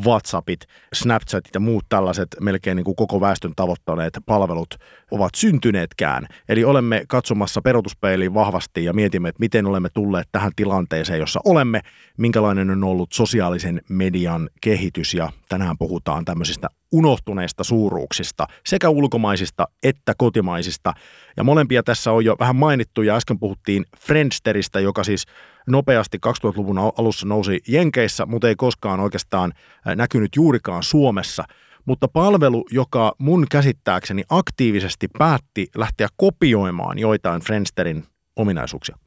[0.05, 0.59] WhatsAppit,
[0.93, 4.75] Snapchatit ja muut tällaiset melkein niin kuin koko väestön tavoittaneet palvelut
[5.11, 6.27] ovat syntyneetkään.
[6.49, 11.81] Eli olemme katsomassa peruutuspeiliin vahvasti ja mietimme, että miten olemme tulleet tähän tilanteeseen, jossa olemme,
[12.17, 20.13] minkälainen on ollut sosiaalisen median kehitys ja tänään puhutaan tämmöisistä unohtuneista suuruuksista, sekä ulkomaisista että
[20.17, 20.93] kotimaisista.
[21.37, 25.25] Ja molempia tässä on jo vähän mainittu ja äsken puhuttiin Friendsteristä, joka siis
[25.67, 29.53] nopeasti 2000-luvun alussa nousi Jenkeissä, mutta ei koskaan oikeastaan
[29.95, 31.43] näkynyt juurikaan Suomessa.
[31.85, 38.97] Mutta palvelu, joka mun käsittääkseni aktiivisesti päätti lähteä kopioimaan joitain Friendsterin ominaisuuksia.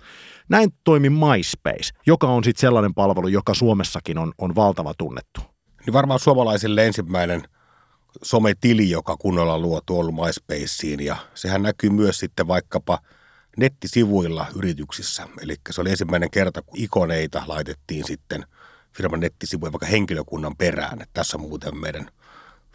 [0.49, 5.41] Näin toimi MySpace, joka on sitten sellainen palvelu, joka Suomessakin on, on valtava tunnettu.
[5.87, 7.43] Niin varmaan suomalaisille ensimmäinen
[8.23, 12.99] sometili, joka kunnolla luotu ollut MySpaceen ja sehän näkyy myös sitten vaikkapa–
[13.57, 15.29] nettisivuilla yrityksissä.
[15.41, 18.45] Eli se oli ensimmäinen kerta, kun ikoneita laitettiin sitten
[18.93, 21.03] firman nettisivuja vaikka henkilökunnan perään.
[21.03, 22.09] Että tässä muuten meidän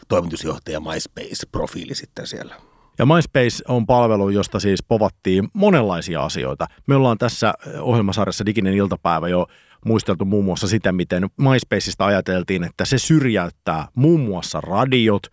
[0.08, 2.56] toimitusjohtaja MySpace-profiili sitten siellä.
[3.00, 6.68] Ja MySpace on palvelu, josta siis povattiin monenlaisia asioita.
[6.88, 9.48] Me ollaan tässä ohjelmasarjassa Diginen iltapäivä jo
[9.86, 15.28] muisteltu muun muassa sitä, miten MySpaceista ajateltiin, että se syrjäyttää muun muassa radiot,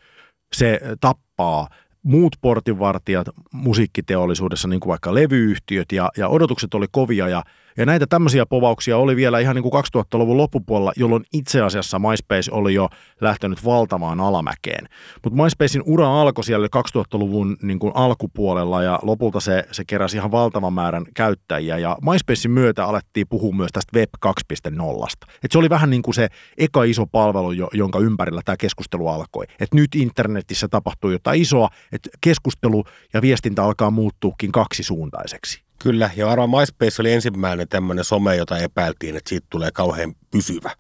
[0.52, 1.68] se tappaa
[2.08, 7.42] muut portinvartijat musiikkiteollisuudessa, niin kuin vaikka levyyhtiöt, ja, ja odotukset oli kovia, ja
[7.78, 12.52] ja näitä tämmöisiä povauksia oli vielä ihan niin kuin 2000-luvun loppupuolella, jolloin itse asiassa MySpace
[12.52, 12.88] oli jo
[13.20, 14.88] lähtenyt valtavaan alamäkeen.
[15.24, 20.30] Mutta MySpacein ura alkoi siellä 2000-luvun niin kuin alkupuolella ja lopulta se, se keräsi ihan
[20.30, 21.78] valtavan määrän käyttäjiä.
[21.78, 25.26] Ja MySpacein myötä alettiin puhua myös tästä Web 2.0.
[25.44, 29.44] Et se oli vähän niin kuin se eka iso palvelu, jonka ympärillä tämä keskustelu alkoi.
[29.60, 35.67] Että nyt internetissä tapahtuu jotain isoa, että keskustelu ja viestintä alkaa muuttuukin kaksisuuntaiseksi.
[35.78, 40.70] Kyllä, ja varmaan MySpace oli ensimmäinen tämmöinen some, jota epäiltiin, että siitä tulee kauhean pysyvä.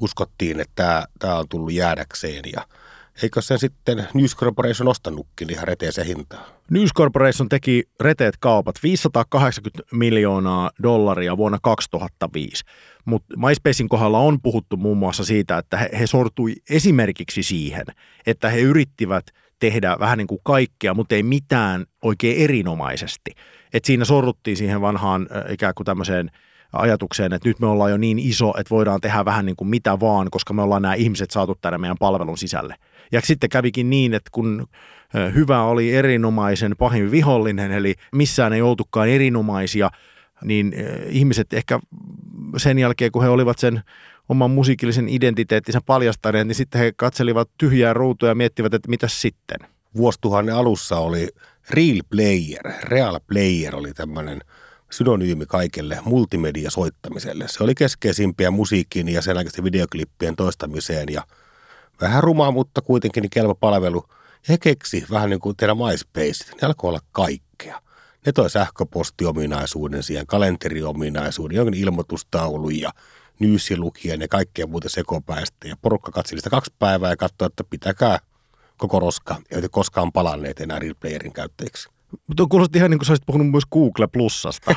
[0.00, 2.66] Uskottiin, että tämä, tämä on tullut jäädäkseen ja
[3.22, 6.44] eikö sen sitten News Corporation ostanutkin ihan reteeseen hintaan?
[6.70, 12.64] News Corporation teki reteet kaupat 580 miljoonaa dollaria vuonna 2005.
[13.04, 17.84] Mutta MySpacein kohdalla on puhuttu muun muassa siitä, että he, he sortui esimerkiksi siihen,
[18.26, 19.26] että he yrittivät
[19.58, 23.30] tehdä vähän niin kuin kaikkea, mutta ei mitään oikein erinomaisesti.
[23.72, 26.30] Et siinä sorruttiin siihen vanhaan ikään kuin tämmöiseen
[26.72, 30.00] ajatukseen, että nyt me ollaan jo niin iso, että voidaan tehdä vähän niin kuin mitä
[30.00, 32.74] vaan, koska me ollaan nämä ihmiset saatu tänne meidän palvelun sisälle.
[33.12, 34.66] Ja sitten kävikin niin, että kun
[35.34, 39.90] hyvä oli erinomaisen pahin vihollinen, eli missään ei oltukaan erinomaisia,
[40.44, 40.74] niin
[41.08, 41.80] ihmiset ehkä
[42.56, 43.82] sen jälkeen, kun he olivat sen
[44.28, 49.58] oman musiikillisen identiteettinsä paljastaneet, niin sitten he katselivat tyhjää ruutua ja miettivät, että mitä sitten.
[49.96, 51.28] Vuosituhannen alussa oli
[51.70, 54.40] Real Player, Real Player oli tämmöinen
[54.90, 57.48] synonyymi kaikelle multimedia-soittamiselle.
[57.48, 61.22] Se oli keskeisimpiä musiikkiin ja sen aikaisten videoklippien toistamiseen ja
[62.00, 64.04] vähän rumaa, mutta kuitenkin kelpo palvelu.
[64.48, 67.82] He keksi vähän niin kuin teidän MySpace, ne alkoi olla kaikkea.
[68.26, 72.90] Ne toi sähköpostiominaisuuden siihen, kalenteriominaisuuden, jonkin ilmoitustaulun ja
[73.38, 75.68] nyysilukien ja kaikkea muuta sekopäistä.
[75.68, 78.18] Ja porukka katseli sitä kaksi päivää ja katsoi, että pitäkää
[78.82, 81.88] koko roska, ei koskaan palanneet enää Real Playerin käyttäjiksi.
[82.26, 84.74] Mutta kuulosti ihan niin kuin sä olisit puhunut myös Google Plusasta.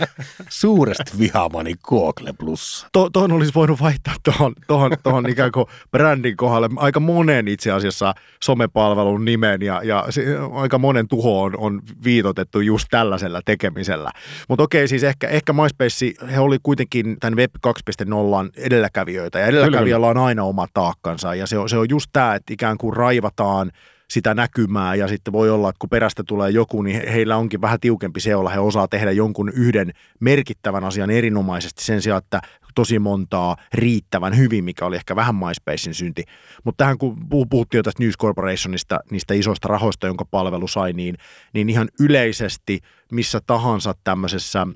[0.48, 2.86] Suuresti vihaamani Google Plus.
[2.92, 7.72] To, tuohon olisi voinut vaihtaa tuohon, tuohon, tuohon ikään kuin brändin kohdalle aika monen itse
[7.72, 14.10] asiassa somepalvelun nimen ja, ja se, aika monen tuho on, on viitotettu just tällaisella tekemisellä.
[14.48, 20.06] Mutta okei, siis ehkä, ehkä MySpace, he oli kuitenkin tämän Web 2.0 edelläkävijöitä ja edelläkävijällä
[20.06, 23.72] on aina oma taakkansa ja se on, se on just tämä, että ikään kuin raivataan–
[24.12, 27.80] sitä näkymää ja sitten voi olla, että kun perästä tulee joku, niin heillä onkin vähän
[27.80, 28.50] tiukempi seula.
[28.50, 32.40] He osaa tehdä jonkun yhden merkittävän asian erinomaisesti sen sijaan, että
[32.74, 36.24] tosi montaa riittävän hyvin, mikä oli ehkä vähän MySpacein synti.
[36.64, 41.14] Mutta tähän kun puhuttiin jo tästä News Corporationista, niistä isoista rahoista, jonka palvelu sai, niin,
[41.54, 42.80] niin ihan yleisesti
[43.12, 44.66] missä tahansa tämmöisessä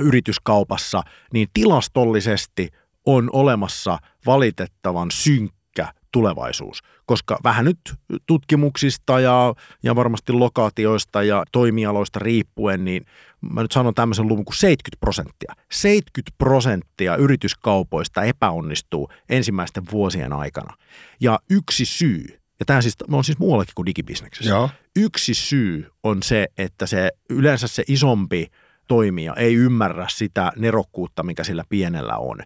[0.00, 2.68] yrityskaupassa, niin tilastollisesti
[3.06, 5.55] on olemassa valitettavan synkkä
[6.16, 7.78] tulevaisuus, koska vähän nyt
[8.26, 13.04] tutkimuksista ja, ja varmasti lokaatioista ja toimialoista riippuen, niin
[13.40, 15.54] mä nyt sanon tämmöisen luvun kuin 70 prosenttia.
[15.72, 20.76] 70 prosenttia yrityskaupoista epäonnistuu ensimmäisten vuosien aikana.
[21.20, 24.50] Ja yksi syy, ja tämä siis, on siis muuallakin kuin digibisneksessä.
[24.50, 24.70] Joo.
[24.96, 28.46] Yksi syy on se, että se yleensä se isompi
[28.88, 32.38] toimija ei ymmärrä sitä nerokkuutta, mikä sillä pienellä on,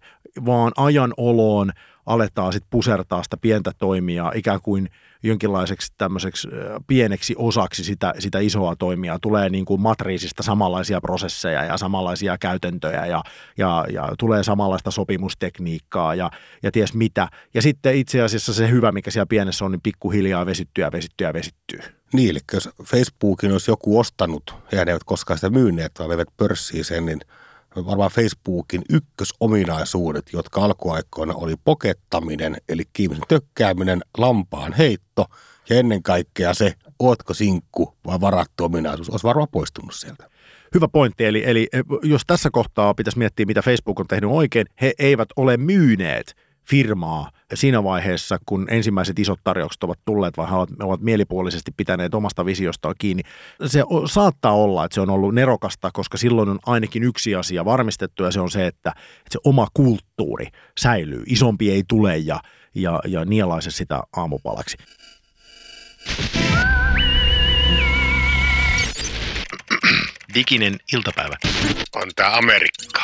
[0.45, 1.73] vaan ajan oloon
[2.13, 4.91] aletaan sitten pusertaa sitä pientä toimijaa ikään kuin
[5.23, 6.49] jonkinlaiseksi tämmöiseksi
[6.87, 9.19] pieneksi osaksi sitä, sitä isoa toimijaa.
[9.19, 13.23] Tulee niin kuin matriisista samanlaisia prosesseja ja samanlaisia käytäntöjä ja,
[13.59, 16.31] ja, ja tulee samanlaista sopimustekniikkaa ja,
[16.63, 17.29] ja ties mitä.
[17.55, 21.27] Ja sitten itse asiassa se hyvä, mikä siellä pienessä on, niin pikkuhiljaa vesittyy ja vesittyy
[21.27, 21.81] ja vesittyy.
[22.13, 26.85] Niin, eli jos Facebookin olisi joku ostanut, ne eivät koskaan sitä myyneet, vaan veivät pörssiin
[26.85, 27.21] sen, niin
[27.77, 35.25] varmaan Facebookin ykkösominaisuudet, jotka alkuaikoina oli pokettaminen, eli kiimisen tökkääminen, lampaan heitto
[35.71, 40.31] ja ennen kaikkea se, ootko sinkku vai varattu ominaisuus, olisi varmaan poistunut sieltä.
[40.75, 41.69] Hyvä pointti, eli, eli
[42.03, 46.35] jos tässä kohtaa pitäisi miettiä, mitä Facebook on tehnyt oikein, he eivät ole myyneet
[46.71, 50.55] firmaa siinä vaiheessa, kun ensimmäiset isot tarjoukset ovat tulleet, vai he
[50.85, 53.23] ovat mielipuolisesti pitäneet omasta visiostaan kiinni.
[53.67, 58.25] Se saattaa olla, että se on ollut nerokasta, koska silloin on ainakin yksi asia varmistettu,
[58.25, 60.47] ja se on se, että, että se oma kulttuuri
[60.81, 61.23] säilyy.
[61.27, 62.41] Isompi ei tule ja,
[62.75, 64.77] ja, ja nielaise sitä aamupalaksi.
[70.35, 71.37] Diginen iltapäivä.
[71.95, 73.01] On tää Amerikka.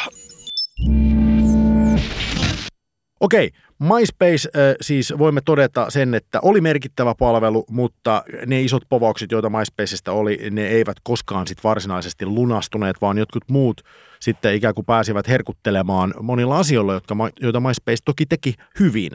[3.21, 4.49] Okei, MySpace
[4.81, 10.39] siis voimme todeta sen, että oli merkittävä palvelu, mutta ne isot povaukset, joita MySpaceista oli,
[10.51, 13.81] ne eivät koskaan sit varsinaisesti lunastuneet, vaan jotkut muut
[14.21, 19.13] sitten ikään kuin pääsivät herkuttelemaan monilla asioilla, jotka, joita MySpace toki teki hyvin.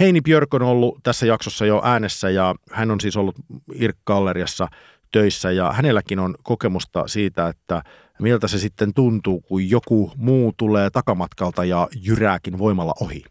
[0.00, 3.36] Heini Björk on ollut tässä jaksossa jo äänessä ja hän on siis ollut
[3.74, 4.68] Irk-galleriassa
[5.12, 7.82] töissä ja hänelläkin on kokemusta siitä, että
[8.20, 13.24] miltä se sitten tuntuu, kun joku muu tulee takamatkalta ja jyrääkin voimalla ohi.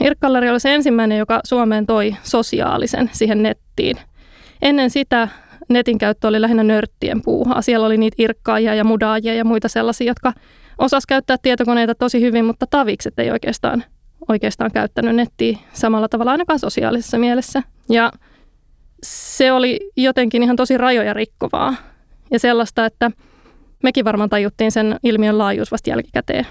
[0.00, 3.96] Irkkalleri oli se ensimmäinen, joka Suomeen toi sosiaalisen siihen nettiin.
[4.62, 5.28] Ennen sitä
[5.68, 7.62] netin käyttö oli lähinnä nörttien puuhaa.
[7.62, 10.32] Siellä oli niitä irkkaajia ja mudaajia ja muita sellaisia, jotka
[10.78, 13.84] osas käyttää tietokoneita tosi hyvin, mutta tavikset ei oikeastaan,
[14.28, 17.62] oikeastaan käyttänyt nettiä samalla tavalla ainakaan sosiaalisessa mielessä.
[17.88, 18.12] Ja
[19.02, 21.74] se oli jotenkin ihan tosi rajoja rikkovaa
[22.30, 23.10] ja sellaista, että
[23.82, 26.46] mekin varmaan tajuttiin sen ilmiön laajuus vasta jälkikäteen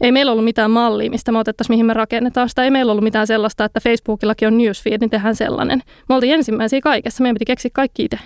[0.00, 2.64] ei meillä ollut mitään mallia, mistä me otettaisiin, mihin me rakennetaan sitä.
[2.64, 5.82] Ei meillä ollut mitään sellaista, että Facebookillakin on newsfeed, niin tehdään sellainen.
[6.08, 8.18] Me oltiin ensimmäisiä kaikessa, meidän piti keksiä kaikki itse.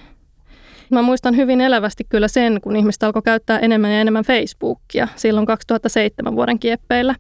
[0.91, 5.47] Mä muistan hyvin elävästi kyllä sen, kun ihmiset alkoi käyttää enemmän ja enemmän Facebookia silloin
[5.47, 7.15] 2007 vuoden kieppeillä.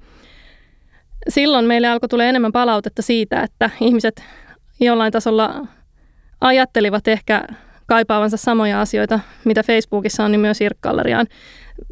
[1.28, 4.24] Silloin meille alkoi tulla enemmän palautetta siitä, että ihmiset
[4.80, 5.66] jollain tasolla
[6.40, 7.46] ajattelivat ehkä
[7.86, 11.26] kaipaavansa samoja asioita, mitä Facebookissa on, niin myös Irkkalleriaan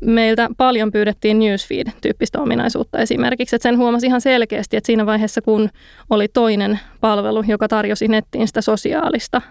[0.04, 3.56] meiltä paljon pyydettiin newsfeed-tyyppistä ominaisuutta esimerkiksi.
[3.56, 5.68] Että sen huomasi ihan selkeästi, että siinä vaiheessa kun
[6.10, 9.42] oli toinen palvelu, joka tarjosi nettiin sitä sosiaalista,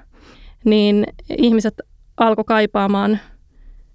[0.65, 1.03] niin
[1.37, 1.73] ihmiset
[2.17, 3.19] alkoi kaipaamaan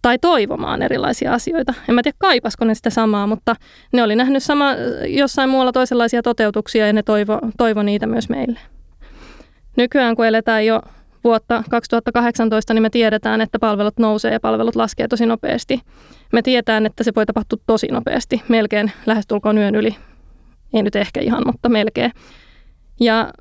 [0.03, 1.75] tai toivomaan erilaisia asioita.
[1.89, 3.55] En mä tiedä, kaipasko ne sitä samaa, mutta
[3.93, 4.71] ne oli nähnyt sama,
[5.09, 8.61] jossain muualla toisenlaisia toteutuksia ja ne toivo, toivo niitä myös meille.
[9.77, 10.81] Nykyään kun eletään jo
[11.25, 15.81] vuotta 2018, niin me tiedetään, että palvelut nousee ja palvelut laskee tosi nopeasti.
[16.33, 19.97] Me tiedetään, että se voi tapahtua tosi nopeasti, melkein lähestulkoon yön yli.
[20.75, 22.13] Ei nyt ehkä ihan, mutta melkein.
[23.01, 23.33] Ja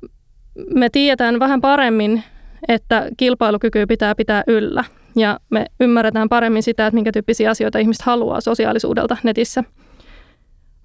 [0.74, 2.22] me tiedetään vähän paremmin,
[2.68, 4.84] että kilpailukyky pitää pitää yllä.
[5.16, 9.64] Ja me ymmärretään paremmin sitä, että minkä tyyppisiä asioita ihmiset haluaa sosiaalisuudelta netissä.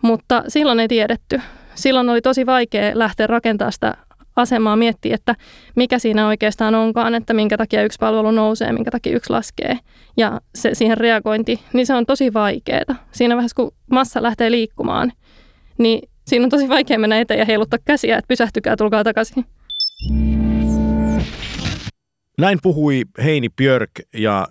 [0.01, 1.41] Mutta silloin ei tiedetty.
[1.75, 3.97] Silloin oli tosi vaikea lähteä rakentamaan sitä
[4.41, 5.35] asemaa miettiä, että
[5.75, 9.77] mikä siinä oikeastaan onkaan, että minkä takia yksi palvelu nousee, minkä takia yksi laskee.
[10.17, 12.95] Ja se, siihen reagointi, niin se on tosi vaikeaa.
[13.11, 15.11] Siinä vaiheessa, kun massa lähtee liikkumaan,
[15.77, 19.45] niin siinä on tosi vaikea mennä eteen ja heiluttaa käsiä, että pysähtykää, tulkaa takaisin.
[22.39, 24.47] Näin puhui Heini Björk ja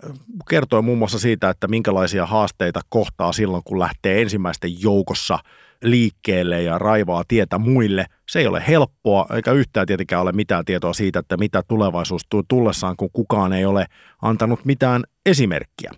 [0.51, 5.39] kertoi muun muassa siitä, että minkälaisia haasteita kohtaa silloin, kun lähtee ensimmäisten joukossa
[5.83, 8.07] liikkeelle ja raivaa tietä muille.
[8.29, 12.43] Se ei ole helppoa, eikä yhtään tietenkään ole mitään tietoa siitä, että mitä tulevaisuus tuo
[12.49, 13.87] tullessaan, kun kukaan ei ole
[14.23, 15.91] antanut mitään esimerkkiä.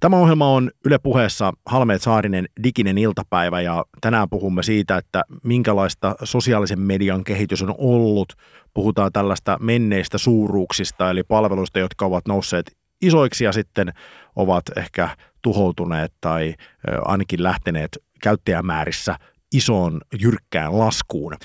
[0.00, 6.14] Tämä ohjelma on Yle puheessa Halmeet Saarinen diginen iltapäivä ja tänään puhumme siitä, että minkälaista
[6.24, 8.32] sosiaalisen median kehitys on ollut.
[8.74, 13.92] Puhutaan tällaista menneistä suuruuksista eli palveluista, jotka ovat nousseet isoiksi ja sitten
[14.36, 15.08] ovat ehkä
[15.42, 16.54] tuhoutuneet tai
[17.04, 19.16] ainakin lähteneet käyttäjämäärissä
[19.52, 21.36] isoon jyrkkään laskuun.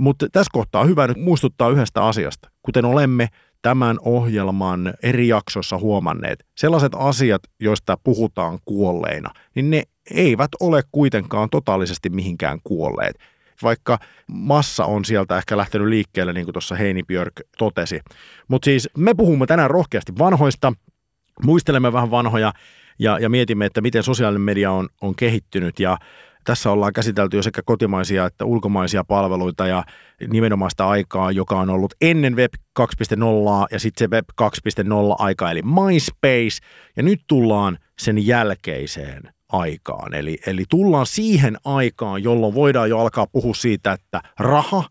[0.00, 2.50] Mutta tässä kohtaa on hyvä nyt muistuttaa yhdestä asiasta.
[2.62, 3.28] Kuten olemme
[3.62, 11.50] tämän ohjelman eri jaksoissa huomanneet, sellaiset asiat, joista puhutaan kuolleina, niin ne eivät ole kuitenkaan
[11.50, 13.18] totaalisesti mihinkään kuolleet.
[13.62, 18.00] Vaikka massa on sieltä ehkä lähtenyt liikkeelle, niin kuin tuossa Heini Björk totesi.
[18.48, 20.72] Mutta siis me puhumme tänään rohkeasti vanhoista,
[21.44, 22.52] muistelemme vähän vanhoja
[22.98, 25.98] ja, ja mietimme, että miten sosiaalinen media on, on kehittynyt ja
[26.46, 29.84] tässä ollaan käsitelty jo sekä kotimaisia että ulkomaisia palveluita ja
[30.28, 32.86] nimenomaan sitä aikaa, joka on ollut ennen Web 2.0
[33.70, 36.58] ja sitten se Web 2.0 aika eli MySpace
[36.96, 39.22] ja nyt tullaan sen jälkeiseen
[39.52, 40.14] aikaan.
[40.14, 44.84] Eli, eli tullaan siihen aikaan, jolloin voidaan jo alkaa puhua siitä, että raha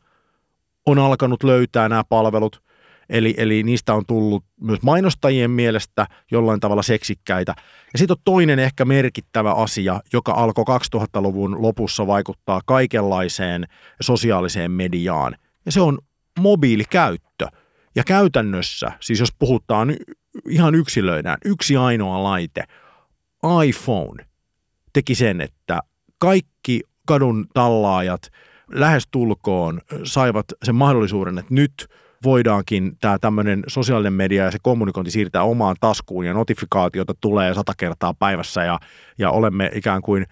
[0.85, 2.64] on alkanut löytää nämä palvelut,
[3.09, 7.53] Eli, eli niistä on tullut myös mainostajien mielestä jollain tavalla seksikkäitä.
[7.93, 13.65] Ja sitten on toinen ehkä merkittävä asia, joka alkoi 2000-luvun lopussa vaikuttaa kaikenlaiseen
[14.01, 15.35] sosiaaliseen mediaan.
[15.65, 15.99] Ja se on
[16.39, 17.47] mobiilikäyttö.
[17.95, 19.95] Ja käytännössä, siis jos puhutaan
[20.49, 22.63] ihan yksilöidään, yksi ainoa laite,
[23.65, 24.25] iPhone,
[24.93, 25.79] teki sen, että
[26.17, 28.31] kaikki kadun tallaajat
[28.71, 31.73] lähestulkoon saivat sen mahdollisuuden, että nyt–
[32.23, 37.73] voidaankin tämä tämmöinen sosiaalinen media ja se kommunikointi siirtää omaan taskuun ja notifikaatiota tulee sata
[37.77, 38.79] kertaa päivässä ja,
[39.17, 40.25] ja olemme ikään kuin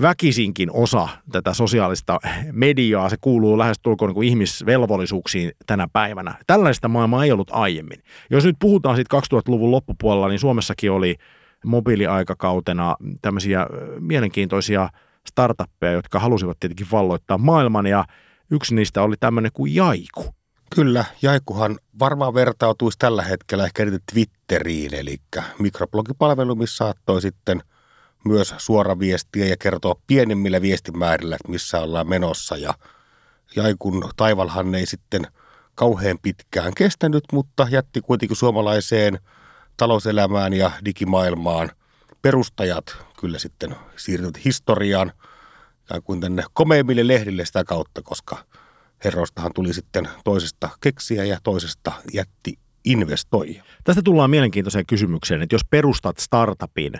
[0.00, 2.18] väkisinkin osa tätä sosiaalista
[2.52, 3.08] mediaa.
[3.08, 6.34] Se kuuluu lähes tulkoon niin ihmisvelvollisuuksiin tänä päivänä.
[6.46, 7.98] Tällaista maailmaa ei ollut aiemmin.
[8.30, 11.16] Jos nyt puhutaan sitten 2000-luvun loppupuolella, niin Suomessakin oli
[11.64, 13.66] mobiiliaikakautena tämmöisiä
[14.00, 14.88] mielenkiintoisia
[15.28, 18.04] startuppeja, jotka halusivat tietenkin valloittaa maailman ja
[18.50, 20.35] yksi niistä oli tämmöinen kuin Jaiku.
[20.74, 25.16] Kyllä, Jaikuhan varmaan vertautuisi tällä hetkellä ehkä Twitteriin, eli
[25.58, 27.62] mikroblogipalvelu, missä saattoi sitten
[28.24, 32.56] myös suora viestiä ja kertoa pienemmillä viestimäärillä, että missä ollaan menossa.
[32.56, 32.74] Ja
[33.56, 35.26] Jaikun taivalhan ei sitten
[35.74, 39.18] kauhean pitkään kestänyt, mutta jätti kuitenkin suomalaiseen
[39.76, 41.70] talouselämään ja digimaailmaan
[42.22, 45.12] perustajat kyllä sitten siirtyvät historiaan
[46.04, 48.36] kuin tänne komeimmille lehdille sitä kautta, koska–
[49.06, 53.64] herroistahan tuli sitten toisesta keksiä ja toisesta jätti investoijia.
[53.84, 56.92] Tästä tullaan mielenkiintoiseen kysymykseen, että jos perustat startupin,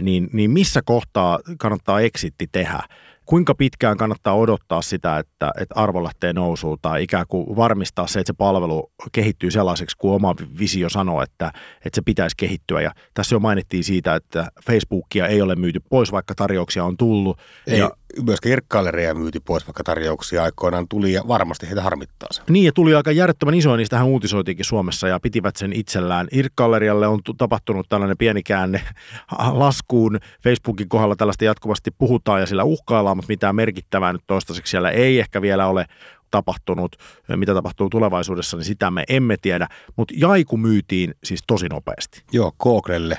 [0.00, 2.82] niin, niin missä kohtaa kannattaa exitti tehdä?
[3.30, 8.20] kuinka pitkään kannattaa odottaa sitä, että, että arvo lähtee nousuun tai ikään kuin varmistaa se,
[8.20, 11.52] että se palvelu kehittyy sellaiseksi kuin oma visio sanoo, että,
[11.84, 12.80] että se pitäisi kehittyä.
[12.80, 17.38] Ja tässä jo mainittiin siitä, että Facebookia ei ole myyty pois, vaikka tarjouksia on tullut.
[17.66, 17.90] Ei, ja,
[18.26, 22.42] myöskään irkkaalereja myyty pois, vaikka tarjouksia aikoinaan tuli ja varmasti heitä harmittaa se.
[22.48, 26.28] Niin ja tuli aika järjettömän iso, niistähän uutisoitiinkin Suomessa ja pitivät sen itsellään.
[26.32, 28.82] Irkkaalerialle on tapahtunut tällainen pieni käänne
[29.52, 30.18] laskuun.
[30.42, 35.18] Facebookin kohdalla tällaista jatkuvasti puhutaan ja sillä uhkaillaan, mutta mitään merkittävää nyt toistaiseksi siellä ei
[35.18, 35.86] ehkä vielä ole
[36.30, 36.96] tapahtunut,
[37.36, 39.68] mitä tapahtuu tulevaisuudessa, niin sitä me emme tiedä.
[39.96, 42.22] Mutta Jaiku myytiin siis tosi nopeasti.
[42.32, 43.18] Joo, Googlelle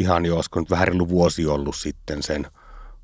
[0.00, 2.46] ihan jo, olisiko nyt vähän reilu vuosi ollut sitten sen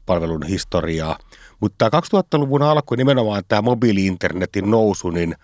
[0.06, 1.18] palvelun historiaa.
[1.60, 5.34] Mutta 2000-luvun alku nimenomaan tämä mobiili-internetin nousu, niin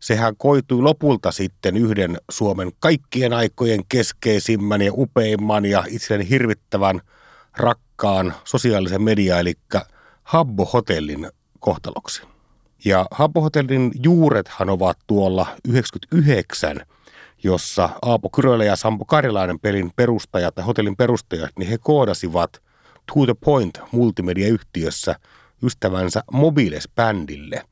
[0.00, 7.00] sehän koitui lopulta sitten yhden Suomen kaikkien aikojen keskeisimmän ja upeimman ja itselleni hirvittävän
[7.56, 9.54] rakkaan sosiaalisen media, eli
[10.22, 12.22] Habbo Hotellin kohtaloksi.
[12.84, 16.80] Ja Habbo Hotellin juurethan ovat tuolla 99,
[17.42, 22.62] jossa Aapo Kyrölä ja Sampo Karjalainen pelin perustajat ja hotellin perustajat, niin he koodasivat
[23.06, 25.14] To The Point multimediayhtiössä
[25.62, 27.64] ystävänsä Mobiles-bändille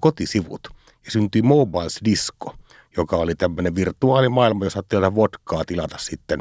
[0.00, 0.68] kotisivut.
[1.04, 2.54] Ja syntyi Mobiles Disco,
[2.96, 6.40] joka oli tämmöinen virtuaalimaailma, jossa saattoi vodkaa tilata sitten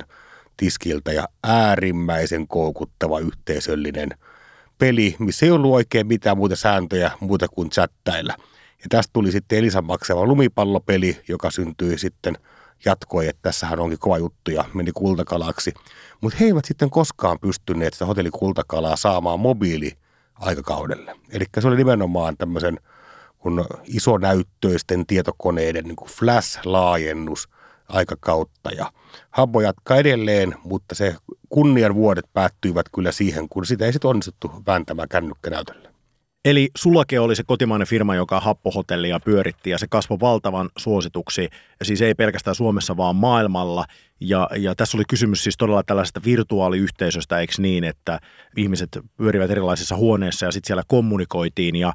[0.57, 4.09] tiskiltä ja äärimmäisen koukuttava yhteisöllinen–
[4.77, 8.33] peli, missä ei ollut oikein mitään muuta sääntöjä muuta kuin chattailla.
[8.79, 12.37] Ja tästä tuli sitten Elisan maksava lumipallopeli, joka syntyi sitten
[12.85, 15.73] jatkoi, että tässähän onkin kova juttu ja meni kultakalaksi.
[16.21, 21.15] Mutta he eivät sitten koskaan pystyneet sitä hotellikultakalaa saamaan mobiili-aikakaudelle.
[21.29, 22.79] Eli se oli nimenomaan tämmöisen
[23.37, 27.49] kun isonäyttöisten tietokoneiden niin kuin flash-laajennus
[27.89, 28.71] aikakautta.
[28.71, 28.91] Ja
[29.31, 31.15] Habbo jatkaa edelleen, mutta se
[31.49, 35.86] kunnian vuodet päättyivät kyllä siihen, kun sitä ei sitten onnistuttu vääntämään kännykkänäytölle.
[36.47, 41.49] Eli Sulake oli se kotimainen firma, joka happohotellia pyöritti ja se kasvoi valtavan suosituksi,
[41.83, 43.85] siis ei pelkästään Suomessa, vaan maailmalla.
[44.19, 48.19] Ja, ja tässä oli kysymys siis todella tällaisesta virtuaaliyhteisöstä, eikö niin, että
[48.57, 51.93] ihmiset pyörivät erilaisissa huoneissa ja sitten siellä kommunikoitiin ja,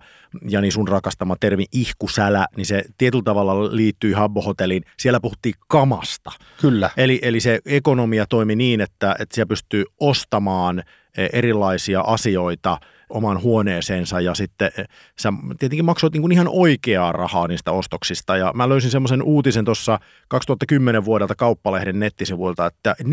[0.48, 4.84] ja niin sun rakastama termi ihkusälä, niin se tietyllä tavalla liittyy Habbo-hotelliin.
[4.98, 6.30] Siellä puhuttiin kamasta.
[6.60, 6.90] Kyllä.
[6.96, 10.82] Eli, eli se ekonomia toimi niin, että, että siellä pystyy ostamaan
[11.18, 12.78] eh, erilaisia asioita
[13.12, 14.88] oman huoneeseensa ja sitten eh,
[15.20, 18.36] sä tietenkin maksoit niin kuin ihan oikeaa rahaa niistä ostoksista.
[18.36, 19.98] Ja mä löysin semmoisen uutisen tuossa
[20.28, 23.08] 2010 vuodelta kauppalehden nettisivuilta, että 4,5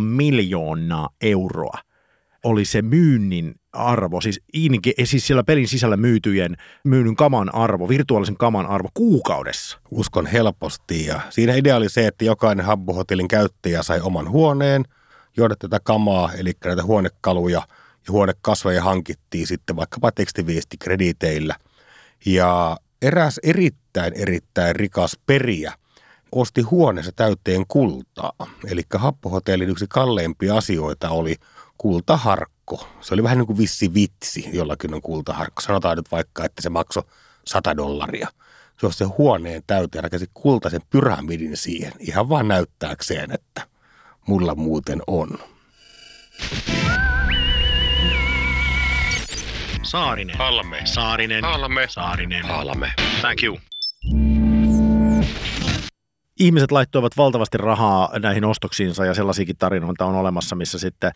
[0.00, 1.78] miljoonaa euroa
[2.44, 8.36] oli se myynnin arvo, siis, inke, siis siellä pelin sisällä myytyjen myynnin kaman arvo, virtuaalisen
[8.36, 9.78] kaman arvo kuukaudessa.
[9.90, 11.06] Uskon helposti.
[11.06, 14.84] Ja siinä idea oli se, että jokainen Habbo-hotellin käyttäjä sai oman huoneen,
[15.36, 17.62] joiden tätä kamaa, eli näitä huonekaluja
[18.06, 21.56] ja huonekasveja hankittiin sitten vaikkapa tekstiviestikrediteillä.
[22.26, 25.72] Ja eräs erittäin erittäin rikas periä
[26.34, 28.32] osti huoneessa täyteen kultaa.
[28.66, 31.36] Eli Happohotellin yksi kalleimpia asioita oli
[31.78, 32.88] kultaharkko.
[33.00, 35.62] Se oli vähän niin kuin vissi vitsi, jollakin on kultaharkko.
[35.62, 37.02] Sanotaan nyt vaikka, että se maksoi
[37.46, 38.28] 100 dollaria.
[38.80, 43.66] Se osti huoneen täyteen rakensi kultaisen pyramidin siihen, ihan vaan näyttääkseen, että
[44.26, 45.38] mulla muuten on.
[49.84, 50.38] Saarinen.
[50.38, 50.80] Halme.
[50.84, 51.44] Saarinen.
[51.44, 51.86] Halme.
[51.88, 52.44] Saarinen.
[52.44, 52.92] Halme.
[53.20, 53.58] Thank you.
[56.40, 61.12] Ihmiset laittoivat valtavasti rahaa näihin ostoksiinsa ja sellaisiakin tarinoita on olemassa, missä sitten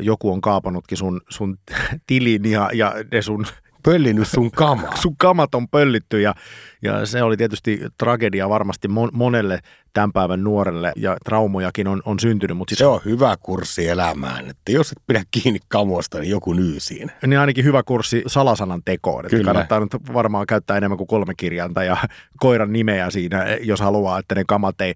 [0.00, 1.58] joku on kaapannutkin sun, sun
[2.06, 3.46] tilin ja, ja ne sun
[3.82, 4.96] Pöllinyt sun kamaa.
[5.02, 6.34] sun kamat on pöllitty ja,
[6.82, 9.60] ja se oli tietysti tragedia varmasti mon, monelle
[9.92, 12.56] tämän päivän nuorelle ja traumojakin on, on syntynyt.
[12.56, 16.52] Mutta siis, Se on hyvä kurssi elämään, että jos et pidä kiinni kamosta, niin joku
[16.52, 17.12] nyy siinä.
[17.26, 19.24] niin ainakin hyvä kurssi salasanan tekoon.
[19.24, 19.44] Että Kyllä.
[19.44, 21.96] kannattaa nyt varmaan käyttää enemmän kuin kolme kirjainta ja
[22.40, 24.94] koiran nimeä siinä, jos haluaa, että ne kamat ei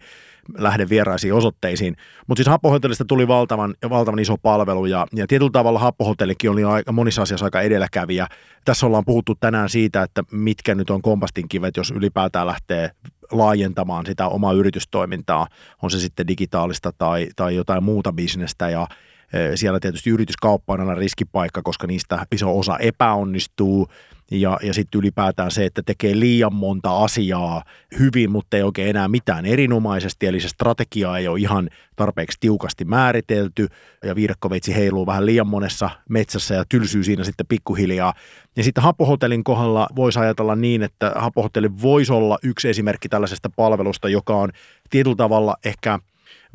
[0.58, 1.96] lähde vieraisiin osoitteisiin.
[2.26, 6.92] Mutta siis Happohotellista tuli valtavan, valtavan iso palvelu ja, ja tietyllä tavalla Happohotellikin oli aika,
[6.92, 8.26] monissa asioissa aika edelläkävijä.
[8.64, 12.90] Tässä ollaan puhuttu tänään siitä, että mitkä nyt on kompastinkivet, jos ylipäätään lähtee
[13.32, 15.46] laajentamaan sitä omaa yritystoimintaa,
[15.82, 18.86] on se sitten digitaalista tai, tai jotain muuta bisnestä ja
[19.32, 23.88] eh, siellä tietysti yrityskauppa on aina riskipaikka, koska niistä iso osa epäonnistuu
[24.30, 27.62] ja, ja sitten ylipäätään se, että tekee liian monta asiaa
[27.98, 32.84] hyvin, mutta ei oikein enää mitään erinomaisesti, eli se strategia ei ole ihan tarpeeksi tiukasti
[32.84, 33.68] määritelty
[34.04, 38.14] ja viidakkoveitsi heiluu vähän liian monessa metsässä ja tylsyy siinä sitten pikkuhiljaa.
[38.56, 44.08] Ja sitten Hapohotellin kohdalla voisi ajatella niin, että Hapohotelli voisi olla yksi esimerkki tällaisesta palvelusta,
[44.08, 44.50] joka on
[44.90, 45.98] tietyllä tavalla ehkä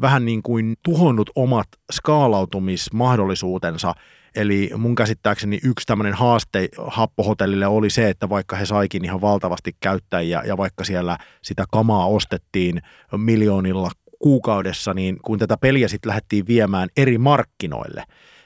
[0.02, 3.94] vähän niin kuin tuhonnut omat skaalautumismahdollisuutensa.
[4.36, 9.76] Eli mun käsittääkseni yksi tämmöinen haaste Happohotellille oli se, että vaikka he saikin ihan valtavasti
[9.80, 12.82] käyttäjiä ja vaikka siellä sitä kamaa ostettiin
[13.18, 18.04] miljoonilla kuukaudessa, niin kun tätä peliä sitten lähdettiin viemään eri markkinoille,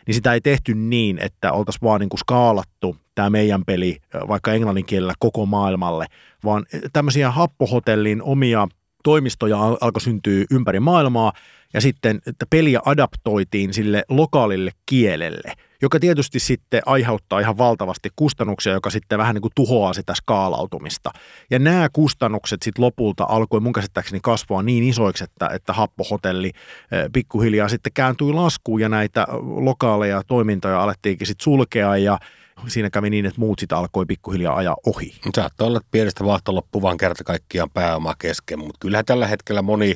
[0.08, 4.54] niin sitä ei tehty niin, että oltaisiin vaan niin kuin skaalattu tämä meidän peli vaikka
[4.54, 6.06] englannin kielellä koko maailmalle,
[6.44, 8.68] vaan tämmöisiä happohotellin omia
[9.04, 11.34] toimistoja al- alkoi syntyä ympäri maailmaa
[11.74, 18.74] ja sitten että peliä adaptoitiin sille lokaalille kielelle, joka tietysti sitten aiheuttaa ihan valtavasti kustannuksia,
[18.74, 21.12] joka sitten vähän niin kuin tuhoaa sitä skaalautumista.
[21.52, 27.06] Ja nämä kustannukset sitten lopulta alkoi mun käsittääkseni kasvaa niin isoiksi, että, että happohotelli eh,
[27.14, 32.20] pikkuhiljaa sitten kääntyi laskuun ja näitä lokaaleja toimintoja alettiinkin sitten sulkea ja
[32.68, 35.16] siinä kävi niin, että muut sitten alkoi pikkuhiljaa ajaa ohi.
[35.36, 39.96] Saattaa olla, että pienestä vaahtoloppu vaan kerta kaikkiaan pääoma kesken, mutta kyllähän tällä hetkellä moni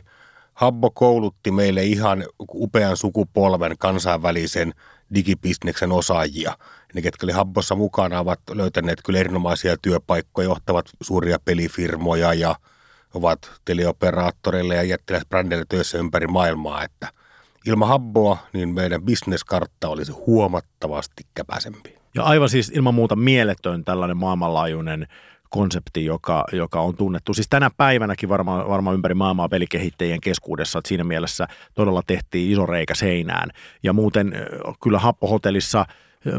[0.53, 4.73] Habbo koulutti meille ihan upean sukupolven kansainvälisen
[5.15, 6.57] digibisneksen osaajia.
[6.93, 12.55] Ne, ketkä oli Habbossa mukana, ovat löytäneet kyllä erinomaisia työpaikkoja, johtavat suuria pelifirmoja ja
[13.13, 17.07] ovat teleoperaattoreille ja jättiläisbrändeille töissä ympäri maailmaa, että
[17.65, 21.99] ilman Habboa niin meidän bisneskartta olisi huomattavasti käpäsempi.
[22.15, 25.07] Ja aivan siis ilman muuta mieletön tällainen maailmanlaajuinen
[25.49, 27.33] konsepti, joka, joka on tunnettu.
[27.33, 32.65] Siis tänä päivänäkin varmaan varma ympäri maailmaa pelikehittäjien keskuudessa, että siinä mielessä todella tehtiin iso
[32.65, 33.49] reikä seinään.
[33.83, 34.33] Ja muuten
[34.83, 35.85] kyllä Happohotellissa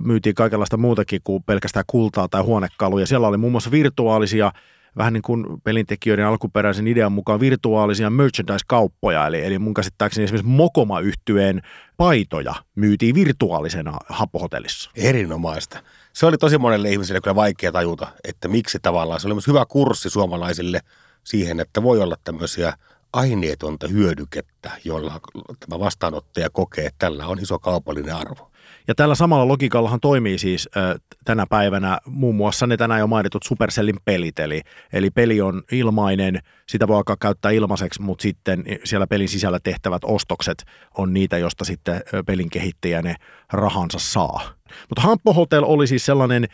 [0.05, 3.07] myytiin kaikenlaista muutakin kuin pelkästään kultaa tai huonekaluja.
[3.07, 4.53] Siellä oli muun muassa virtuaalisia
[4.97, 11.01] vähän niin kuin pelintekijöiden alkuperäisen idean mukaan virtuaalisia merchandise-kauppoja, eli, eli mun käsittääkseni esimerkiksi mokoma
[11.01, 11.63] yhtyeen
[11.97, 14.91] paitoja myytiin virtuaalisena happohotellissa.
[14.97, 15.83] Erinomaista.
[16.21, 19.21] Se oli tosi monelle ihmiselle kyllä vaikea tajuta, että miksi tavallaan.
[19.21, 20.81] Se oli myös hyvä kurssi suomalaisille
[21.25, 22.73] siihen, että voi olla tämmöisiä
[23.13, 25.21] aineetonta hyödykettä, jolla
[25.61, 28.50] tämä vastaanottaja kokee, että tällä on iso kaupallinen arvo.
[28.91, 33.43] Ja tällä samalla logiikallahan toimii siis ö, tänä päivänä muun muassa ne tänään jo mainitut
[33.43, 34.39] Supercellin pelit.
[34.39, 34.61] Eli,
[34.93, 40.03] eli peli on ilmainen, sitä voi alkaa käyttää ilmaiseksi, mutta sitten siellä pelin sisällä tehtävät
[40.05, 40.65] ostokset
[40.99, 43.15] on niitä, josta sitten pelin kehittäjä ne
[43.53, 44.41] rahansa saa.
[44.89, 46.47] Mutta Hamppo Hotel oli siis sellainen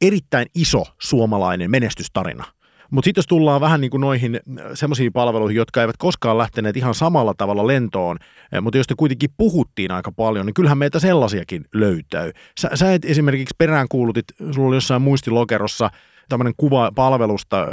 [0.00, 2.44] erittäin iso suomalainen menestystarina–
[2.90, 4.40] mutta sitten jos tullaan vähän niin kuin noihin
[4.74, 8.18] semmoisiin palveluihin, jotka eivät koskaan lähteneet ihan samalla tavalla lentoon,
[8.62, 12.32] mutta joista kuitenkin puhuttiin aika paljon, niin kyllähän meitä sellaisiakin löytyy.
[12.60, 15.90] Sä, sä et esimerkiksi peräänkuulutit, sulla oli jossain muistilokerossa
[16.28, 17.66] tämmöinen kuva palvelusta,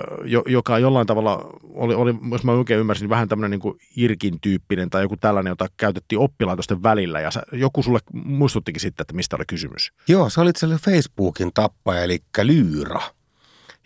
[0.47, 4.89] joka jollain tavalla oli, oli, jos mä oikein ymmärsin, vähän tämmöinen niin kuin Irkin tyyppinen
[4.89, 7.19] tai joku tällainen, jota käytettiin oppilaitosten välillä.
[7.19, 9.91] Ja sä, joku sulle muistuttikin sitten, että mistä oli kysymys.
[10.07, 10.51] Joo, se oli
[10.81, 13.01] Facebookin tappaja, eli Lyyra.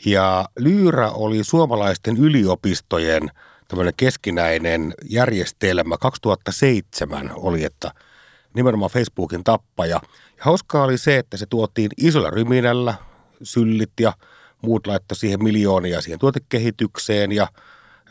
[0.06, 3.32] Ja Lyyrä oli suomalaisten yliopistojen
[3.68, 5.98] tämmöinen keskinäinen järjestelmä.
[5.98, 7.92] 2007 oli, että
[8.54, 10.00] nimenomaan Facebookin tappaja.
[10.38, 12.94] Ja hauskaa oli se, että se tuotiin isolla ryminällä,
[13.44, 14.14] syllit ja
[14.62, 17.48] muut laittoi siihen miljoonia siihen tuotekehitykseen ja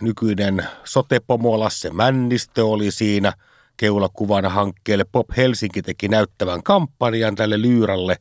[0.01, 3.33] nykyinen sotepomo Lasse Männistö oli siinä
[3.77, 5.05] keulakuvana hankkeelle.
[5.05, 8.17] Pop Helsinki teki näyttävän kampanjan tälle Lyyralle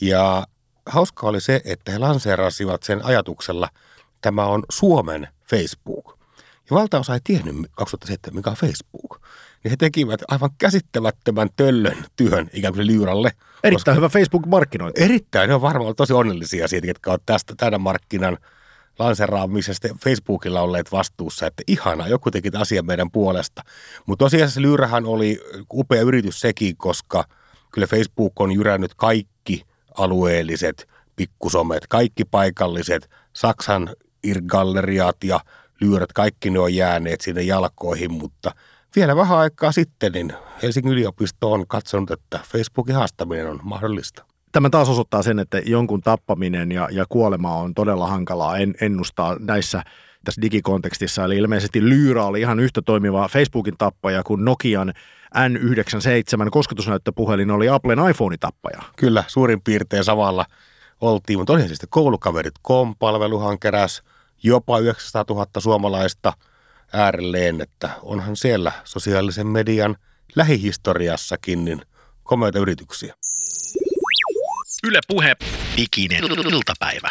[0.00, 0.46] ja
[0.86, 3.68] hauska oli se, että he lanseerasivat sen ajatuksella,
[4.20, 6.18] tämä on Suomen Facebook.
[6.70, 9.20] Ja valtaosa ei tiennyt 2007, mikä on Facebook.
[9.64, 13.30] Niin he tekivät aivan käsittämättömän töllön työn ikään kuin Lyyralle.
[13.64, 15.02] Erittäin koska, hyvä Facebook-markkinointi.
[15.02, 18.38] Erittäin, ne on varmaan tosi onnellisia siitä, jotka ovat tästä tämän markkinan
[18.98, 23.62] lanseraamisesta Facebookilla olleet vastuussa, että ihanaa, joku teki asian meidän puolesta.
[24.06, 25.40] Mutta tosiasiassa Lyyrähän oli
[25.72, 27.24] upea yritys sekin, koska
[27.72, 29.31] kyllä Facebook on jyrännyt kaikki–
[29.98, 33.90] alueelliset pikkusomet, kaikki paikalliset, Saksan
[34.24, 35.40] irgalleriat ja
[35.80, 38.50] lyyrät, kaikki ne on jääneet sinne jalkoihin, mutta
[38.96, 40.32] vielä vähän aikaa sitten niin
[40.62, 44.24] Helsingin yliopisto on katsonut, että Facebookin haastaminen on mahdollista.
[44.52, 49.36] Tämä taas osoittaa sen, että jonkun tappaminen ja, ja kuolema on todella hankalaa en, ennustaa
[49.40, 49.82] näissä
[50.24, 51.24] tässä digikontekstissa.
[51.24, 54.92] Eli ilmeisesti Lyyra oli ihan yhtä toimiva Facebookin tappaja kuin Nokian
[55.32, 58.82] N97 kosketusnäyttöpuhelin oli Applen iPhone-tappaja.
[58.96, 60.46] Kyllä, suurin piirtein samalla
[61.00, 64.02] oltiin, mutta olihan siis koulukaverit kom-palveluhan keräs
[64.42, 66.32] jopa 900 000 suomalaista
[66.92, 69.96] äärelleen, että onhan siellä sosiaalisen median
[70.36, 71.82] lähihistoriassakin niin
[72.22, 73.14] komeita yrityksiä.
[74.84, 75.36] Yle Puhe,
[75.76, 77.10] diginen iltapäivä.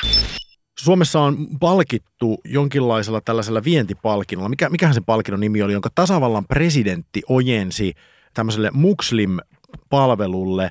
[0.81, 4.49] Suomessa on palkittu jonkinlaisella tällaisella vientipalkinnolla.
[4.49, 7.93] Mikä, mikähän se palkinnon nimi oli, jonka tasavallan presidentti ojensi
[8.33, 10.69] tämmöiselle Muxlim-palvelulle.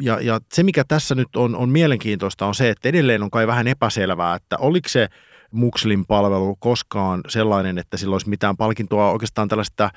[0.00, 3.46] Ja, ja se, mikä tässä nyt on, on mielenkiintoista, on se, että edelleen on kai
[3.46, 5.08] vähän epäselvää, että oliko se
[5.50, 9.90] Muxlim-palvelu koskaan sellainen, että sillä olisi mitään palkintoa oikeastaan tällaista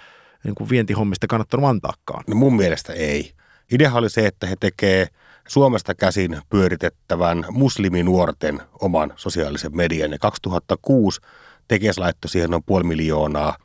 [0.43, 2.23] niin kuin vientihommista kannattanut antaakaan.
[2.27, 3.31] No mun mielestä ei.
[3.71, 5.09] Idea oli se, että he tekevät
[5.49, 10.11] Suomesta käsin pyöritettävän musliminuorten oman sosiaalisen median.
[10.11, 11.21] Ja 2006
[11.67, 13.57] Tekes laittoi siihen noin puoli miljoonaa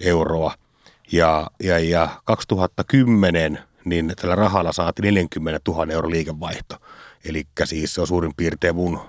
[0.00, 0.54] euroa.
[1.12, 6.76] Ja, ja, ja 2010 niin tällä rahalla saatiin 40 000 euro liikevaihto.
[7.24, 9.00] Eli siis se on suurin piirtein mun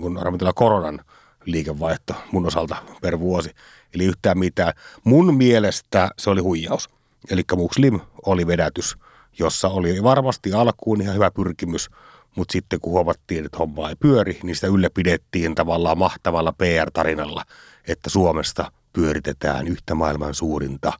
[0.00, 0.20] kun
[0.54, 1.00] koronan
[1.44, 3.50] liikevaihto mun osalta per vuosi.
[3.94, 4.72] Eli yhtään mitään.
[5.04, 6.90] Mun mielestä se oli huijaus.
[7.30, 8.96] Eli Muslim oli vedätys
[9.38, 11.90] jossa oli varmasti alkuun ihan hyvä pyrkimys,
[12.36, 17.44] mutta sitten kun huomattiin, että homma ei pyöri, niin sitä ylläpidettiin tavallaan mahtavalla PR-tarinalla,
[17.88, 20.92] että Suomesta pyöritetään yhtä maailman suurinta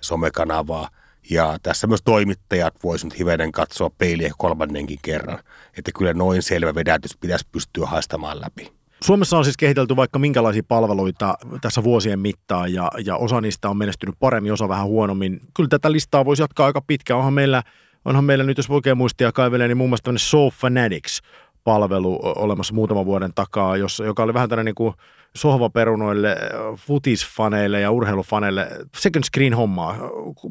[0.00, 0.88] somekanavaa.
[1.30, 5.38] Ja tässä myös toimittajat voisivat hivenen katsoa peiliä kolmannenkin kerran,
[5.78, 8.83] että kyllä noin selvä vedätys pitäisi pystyä haistamaan läpi.
[9.04, 13.76] Suomessa on siis kehitelty vaikka minkälaisia palveluita tässä vuosien mittaan ja, ja osa niistä on
[13.76, 15.40] menestynyt paremmin, osa vähän huonommin.
[15.54, 17.18] Kyllä tätä listaa voisi jatkaa aika pitkään.
[17.18, 17.62] Onhan meillä,
[18.04, 21.20] onhan meillä nyt, jos oikein muistia kaivelee, niin muun muassa tämmöinen So Fanatics
[21.64, 24.94] palvelu olemassa muutaman vuoden takaa, jossa, joka oli vähän tämmöinen niin kuin
[25.36, 26.36] sohvaperunoille,
[26.76, 29.96] futisfaneille ja urheilufaneille second screen hommaa.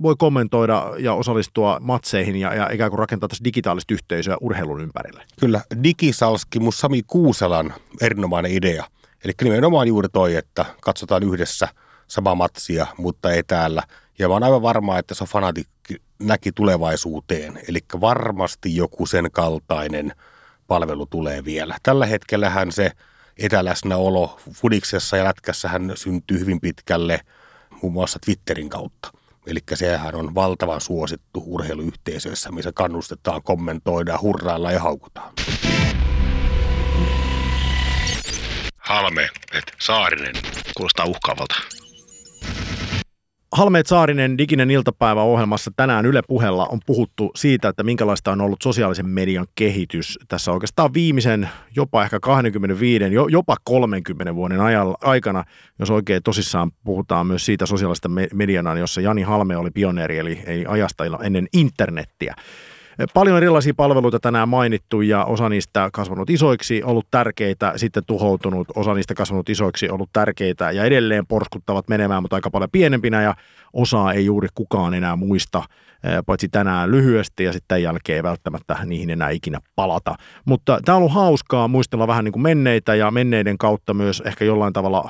[0.01, 5.23] Voi kommentoida ja osallistua matseihin ja, ja ikään kuin rakentaa tässä digitaalista yhteisöä urheilun ympärille.
[5.39, 8.83] Kyllä, digisalskimus Sami Kuuselan erinomainen idea.
[9.23, 11.67] Eli nimenomaan juuri toi, että katsotaan yhdessä
[12.07, 13.83] sama matsia, mutta ei täällä.
[14.19, 17.59] Ja mä oon aivan varma, että se fanatikki näki tulevaisuuteen.
[17.67, 20.11] Eli varmasti joku sen kaltainen
[20.67, 21.77] palvelu tulee vielä.
[21.83, 22.91] Tällä hetkellähän se–
[23.37, 27.19] etäläsnäolo Fudiksessa ja lätkässä hän syntyy hyvin pitkälle
[27.81, 29.11] muun muassa Twitterin kautta.
[29.47, 35.33] Eli sehän on valtavan suosittu urheiluyhteisöissä, missä kannustetaan, kommentoidaan, hurrailla ja haukutaan.
[38.77, 40.35] Halme, et Saarinen.
[40.77, 41.55] Kuulostaa uhkaavalta.
[43.53, 48.61] Halmeet Saarinen Diginen iltapäivä ohjelmassa tänään Yle Puheella on puhuttu siitä, että minkälaista on ollut
[48.61, 54.59] sosiaalisen median kehitys tässä oikeastaan viimeisen jopa ehkä 25, jopa 30 vuoden
[55.01, 55.43] aikana,
[55.79, 60.65] jos oikein tosissaan puhutaan myös siitä sosiaalista mediana, jossa Jani Halme oli pioneeri, eli ei
[60.67, 62.35] ajasta ennen internettiä.
[63.13, 68.93] Paljon erilaisia palveluita tänään mainittu ja osa niistä kasvanut isoiksi, ollut tärkeitä, sitten tuhoutunut, osa
[68.93, 73.21] niistä kasvanut isoiksi, ollut tärkeitä ja edelleen porskuttavat menemään, mutta aika paljon pienempinä.
[73.21, 73.35] Ja
[73.73, 75.63] osaa ei juuri kukaan enää muista,
[76.25, 80.15] paitsi tänään lyhyesti ja sitten jälkeen ei välttämättä niihin enää ikinä palata.
[80.45, 84.45] Mutta tämä on ollut hauskaa muistella vähän niin kuin menneitä ja menneiden kautta myös ehkä
[84.45, 85.09] jollain tavalla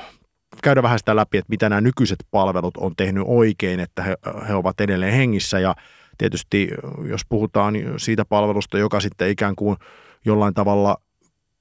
[0.64, 4.18] käydä vähän sitä läpi, että mitä nämä nykyiset palvelut on tehnyt oikein, että he,
[4.48, 5.60] he ovat edelleen hengissä.
[5.60, 5.76] Ja
[6.18, 6.70] tietysti
[7.10, 9.78] jos puhutaan siitä palvelusta, joka sitten ikään kuin
[10.26, 10.98] jollain tavalla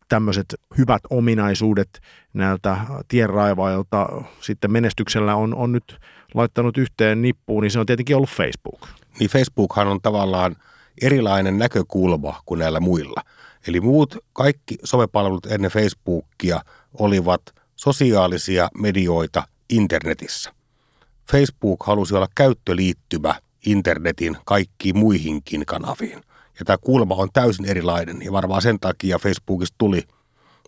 [0.09, 1.89] tämmöiset hyvät ominaisuudet
[2.33, 2.77] näiltä
[3.09, 4.07] tienraivaajilta
[4.41, 5.99] sitten menestyksellä on, on nyt
[6.35, 8.89] laittanut yhteen nippuun, niin se on tietenkin ollut Facebook.
[9.19, 10.57] Niin Facebookhan on tavallaan
[11.03, 13.23] erilainen näkökulma kuin näillä muilla.
[13.69, 16.61] Eli muut kaikki somepalvelut ennen Facebookia
[16.95, 17.43] olivat
[17.77, 20.53] sosiaalisia medioita internetissä.
[21.31, 23.35] Facebook halusi olla käyttöliittymä
[23.67, 26.21] internetin kaikkiin muihinkin kanaviin.
[26.59, 30.03] Ja tämä kulma on täysin erilainen ja varmaan sen takia Facebookista tuli,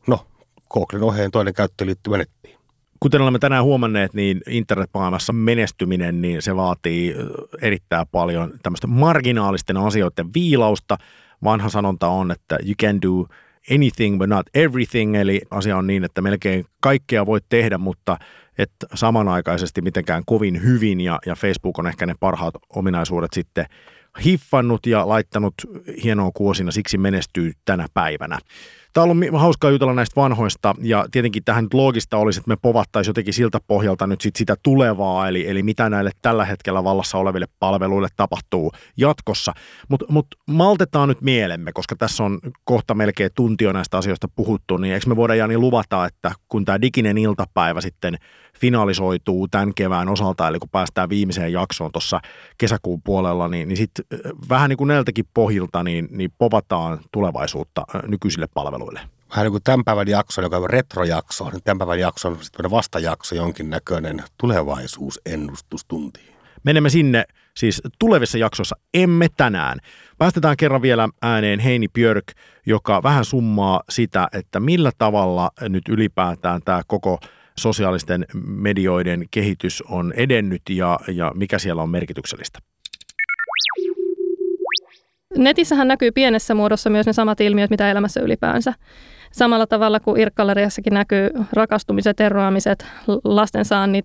[0.07, 0.26] no,
[0.70, 2.59] Googlen ohjeen toinen käyttöliittymä nettiin.
[3.01, 7.14] Kuten olemme tänään huomanneet, niin internetmaailmassa menestyminen, niin se vaatii
[7.62, 10.99] erittäin paljon tämmöistä marginaalisten asioiden viilausta.
[11.45, 13.26] Vanha sanonta on, että you can do
[13.74, 18.16] anything but not everything, eli asia on niin, että melkein kaikkea voit tehdä, mutta
[18.59, 23.66] että samanaikaisesti mitenkään kovin hyvin ja, ja Facebook on ehkä ne parhaat ominaisuudet sitten
[24.24, 25.55] hiffannut ja laittanut
[26.05, 28.38] hienoa kuosina, siksi menestyy tänä päivänä.
[28.95, 32.57] Tämä on ollut hauskaa jutella näistä vanhoista ja tietenkin tähän nyt loogista olisi, että me
[32.62, 37.18] povattaisiin jotenkin siltä pohjalta nyt sit sitä tulevaa, eli, eli mitä näille tällä hetkellä vallassa
[37.18, 39.53] oleville palveluille tapahtuu jatkossa.
[39.88, 44.95] Mutta mut maltetaan nyt mielemme, koska tässä on kohta melkein tuntio näistä asioista puhuttu, niin
[44.95, 48.18] eikö me voida Jani luvata, että kun tämä diginen iltapäivä sitten
[48.61, 52.20] finalisoituu tämän kevään osalta, eli kun päästään viimeiseen jaksoon tuossa
[52.59, 54.05] kesäkuun puolella, niin, niin sitten
[54.48, 59.00] vähän niin kuin näiltäkin pohjilta, niin, niin povataan tulevaisuutta nykyisille palveluille.
[59.30, 62.70] Vähän niin kuin tämän päivän jakso, joka on retrojakso, niin tämän päivän jakso on sitten
[62.70, 66.20] vastajakso, jonkinnäköinen tulevaisuusennustustunti.
[66.64, 67.24] Menemme sinne
[67.57, 69.78] siis tulevissa jaksoissa, emme tänään.
[70.18, 72.32] Päästetään kerran vielä ääneen Heini Björk,
[72.66, 77.18] joka vähän summaa sitä, että millä tavalla nyt ylipäätään tämä koko
[77.59, 82.59] sosiaalisten medioiden kehitys on edennyt ja, ja mikä siellä on merkityksellistä?
[85.36, 88.72] Netissähän näkyy pienessä muodossa myös ne samat ilmiöt, mitä elämässä ylipäänsä.
[89.32, 92.86] Samalla tavalla kuin Irkkalleriassakin näkyy rakastumiset, eroamiset,
[93.24, 94.05] lastensaannit,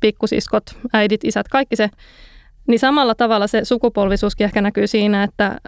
[0.00, 1.90] pikkusiskot, äidit, isät, kaikki se.
[2.66, 5.60] Niin samalla tavalla se sukupolvisuuskin ehkä näkyy siinä, että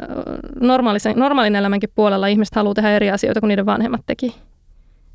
[1.17, 4.35] normaalin elämänkin puolella ihmiset haluaa tehdä eri asioita kuin niiden vanhemmat teki.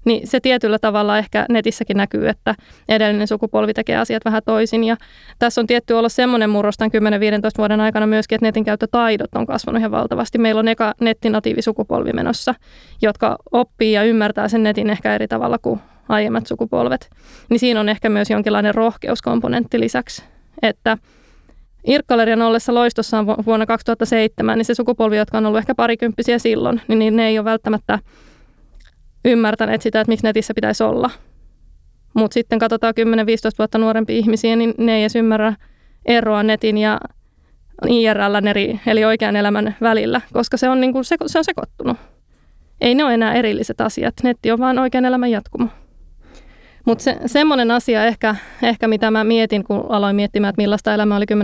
[0.06, 2.56] Niin se tietyllä tavalla ehkä netissäkin näkyy, että
[2.90, 4.84] edellinen sukupolvi tekee asiat vähän toisin.
[4.84, 4.98] Ja
[5.40, 9.46] tässä on tietty olla semmoinen murros tämän 10-15 vuoden aikana myöskin, että netin käyttötaidot on
[9.46, 10.38] kasvanut ihan valtavasti.
[10.38, 12.56] Meillä on eka nettinatiivisukupolvi menossa,
[13.02, 15.80] jotka oppii ja ymmärtää sen netin ehkä eri tavalla kuin
[16.10, 17.10] aiemmat sukupolvet.
[17.50, 20.24] Niin siinä on ehkä myös jonkinlainen rohkeuskomponentti lisäksi,
[20.62, 20.98] että
[21.88, 27.16] Irkkalerian ollessa loistossaan vuonna 2007, niin se sukupolvi, jotka on ollut ehkä parikymppisiä silloin, niin
[27.16, 28.00] ne ei ole välttämättä–
[29.26, 31.10] ymmärtäneet sitä, että miksi netissä pitäisi olla.
[32.14, 33.04] Mutta sitten katsotaan 10-15
[33.60, 35.54] vuotta nuorempia ihmisiä, niin ne ei edes ymmärrä
[36.06, 37.00] eroa netin ja
[37.90, 41.98] IRL eri, eli oikean elämän välillä, koska se on, niin kuin, se, se on sekoittunut.
[42.82, 44.14] Ei ne ole enää erilliset asiat.
[44.24, 45.68] Netti on vain oikean elämän jatkumo.
[46.86, 51.16] Mutta se, semmoinen asia ehkä, ehkä, mitä mä mietin, kun aloin miettimään, että millaista elämä
[51.16, 51.36] oli 10-15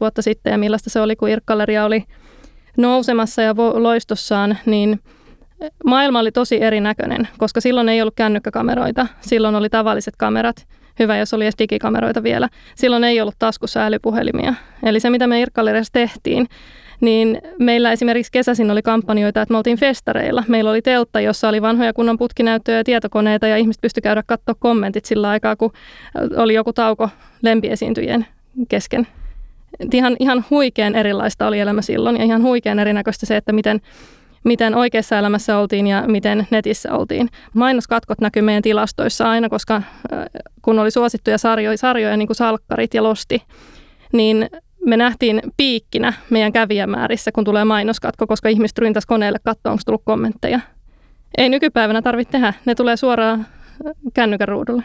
[0.00, 2.04] vuotta sitten ja millaista se oli, kun Irkkalleria oli
[2.76, 5.00] nousemassa ja loistossaan, niin–
[5.84, 9.06] maailma oli tosi erinäköinen, koska silloin ei ollut kännykkäkameroita.
[9.20, 10.66] Silloin oli tavalliset kamerat.
[10.98, 12.48] Hyvä, jos oli edes digikameroita vielä.
[12.74, 14.54] Silloin ei ollut taskussa älypuhelimia.
[14.82, 16.48] Eli se, mitä me Irkkalleres tehtiin,
[17.00, 20.44] niin meillä esimerkiksi kesäisin oli kampanjoita, että me oltiin festareilla.
[20.48, 24.54] Meillä oli teltta, jossa oli vanhoja kunnan putkinäyttöjä ja tietokoneita ja ihmiset pysty käydä katsoa
[24.58, 25.72] kommentit sillä aikaa, kun
[26.36, 27.08] oli joku tauko
[27.42, 28.26] lempiesiintyjien
[28.68, 29.06] kesken.
[29.92, 33.80] Ihan, ihan huikean erilaista oli elämä silloin ja ihan huikean erinäköistä se, että miten
[34.44, 37.28] miten oikeassa elämässä oltiin ja miten netissä oltiin.
[37.54, 39.82] Mainoskatkot näkyy meidän tilastoissa aina, koska
[40.62, 43.42] kun oli suosittuja sarjoja, sarjoja niin kuin Salkkarit ja Losti,
[44.12, 44.50] niin
[44.86, 50.02] me nähtiin piikkinä meidän kävijämäärissä, kun tulee mainoskatko, koska ihmiset ryntäs koneelle katsoa, onko tullut
[50.04, 50.60] kommentteja.
[51.38, 53.46] Ei nykypäivänä tarvitse tehdä, ne tulee suoraan
[54.14, 54.82] kännykän ruudulle.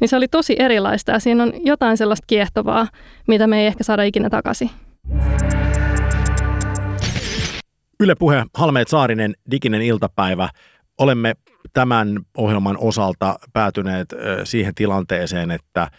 [0.00, 2.88] niin se oli tosi erilaista ja siinä on jotain sellaista kiehtovaa,
[3.26, 4.70] mitä me ei ehkä saada ikinä takaisin.
[8.04, 10.48] Yle Puhe, Halmeet Saarinen, diginen iltapäivä.
[10.98, 11.34] Olemme
[11.72, 14.08] tämän ohjelman osalta päätyneet
[14.44, 15.90] siihen tilanteeseen, että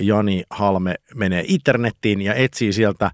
[0.00, 3.10] Jani Halme menee internettiin ja etsii sieltä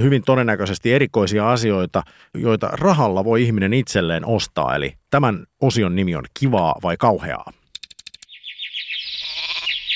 [0.00, 2.02] hyvin todennäköisesti erikoisia asioita,
[2.34, 4.76] joita rahalla voi ihminen itselleen ostaa.
[4.76, 7.52] Eli tämän osion nimi on Kivaa vai kauheaa?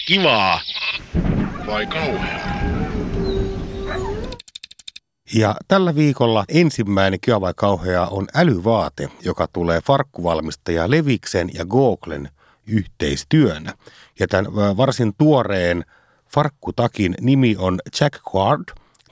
[0.06, 0.60] Kivaa
[1.66, 2.85] vai kauheaa?
[5.34, 12.28] Ja tällä viikolla ensimmäinen Kiva vai kauhea on älyvaate, joka tulee farkkuvalmistaja Leviksen ja Googlen
[12.66, 13.74] yhteistyönä.
[14.20, 15.84] Ja tämän varsin tuoreen
[16.34, 18.64] farkkutakin nimi on Jack Guard.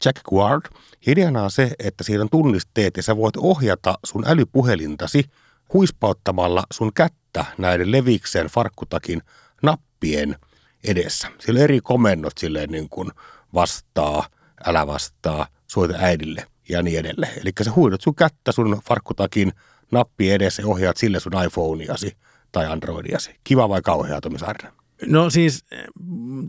[0.05, 0.63] Jack Guard.
[1.07, 5.25] Ideana on se, että siinä on tunnisteet ja sä voit ohjata sun älypuhelintasi
[5.73, 9.23] huispauttamalla sun kättä näiden Leviksen farkkutakin
[9.63, 10.37] nappien
[10.85, 11.29] edessä.
[11.39, 13.11] Siellä on eri komennot silleen niin kuin
[13.55, 14.27] vastaa,
[14.67, 17.33] älä vastaa, soita äidille ja niin edelleen.
[17.41, 19.53] Eli sä huidot sun kättä sun farkkutakin
[19.93, 22.17] nappi edessä ja ohjaat sille sun iPhoneasi
[22.53, 23.37] tai Androidiasi.
[23.45, 24.84] Kiva vai kauhea, Tomi Saarinen?
[25.07, 25.65] No siis,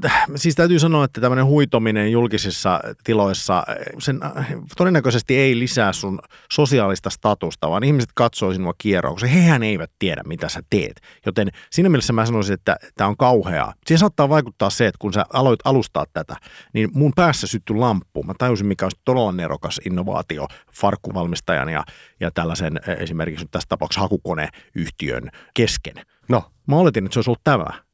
[0.06, 3.64] äh, siis täytyy sanoa, että tämmöinen huitominen julkisissa tiloissa,
[4.00, 6.20] sen äh, todennäköisesti ei lisää sun
[6.52, 11.02] sosiaalista statusta, vaan ihmiset katsoo sinua kierroon, koska hehän eivät tiedä, mitä sä teet.
[11.26, 13.74] Joten siinä mielessä mä sanoisin, että tämä on kauheaa.
[13.86, 16.36] Siihen saattaa vaikuttaa se, että kun sä aloit alustaa tätä,
[16.74, 18.24] niin mun päässä syttyi lamppu.
[18.24, 21.84] Mä tajusin, mikä olisi todella nerokas innovaatio farkkuvalmistajan ja,
[22.20, 25.96] ja tällaisen esimerkiksi nyt tässä tapauksessa hakukoneyhtiön kesken.
[26.30, 27.85] No, Mä oletin, että se olisi ollut tämä.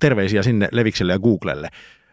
[0.00, 1.68] Terveisiä sinne Levikselle ja Googlelle.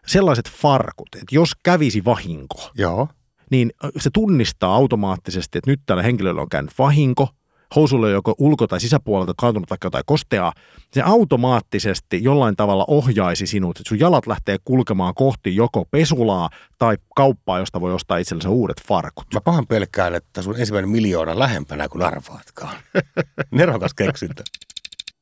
[0.07, 3.07] Sellaiset farkut, että jos kävisi vahinko, joo.
[3.51, 7.29] niin se tunnistaa automaattisesti, että nyt tällä henkilöllä on käynyt vahinko,
[7.75, 10.53] housulle joko ulko- tai sisäpuolelta kaatunut vaikka jotain kosteaa,
[10.93, 16.97] se automaattisesti jollain tavalla ohjaisi sinut, että sun jalat lähtee kulkemaan kohti joko pesulaa tai
[17.15, 19.25] kauppaa, josta voi ostaa itsellensä uudet farkut.
[19.33, 22.75] Mä pahan pelkään, että sun ensimmäinen miljoona on lähempänä kuin arvaatkaan.
[23.51, 24.43] Nerokas keksintö.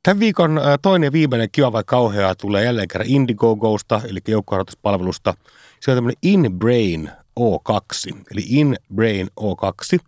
[0.06, 5.34] Tämän viikon ä, toinen ja viimeinen Kiva vai kauheaa tulee jälleen kerran Indiegogosta, eli joukkorahoituspalvelusta.
[5.80, 10.00] Se on tämmöinen InBrain O2, eli InBrain O2,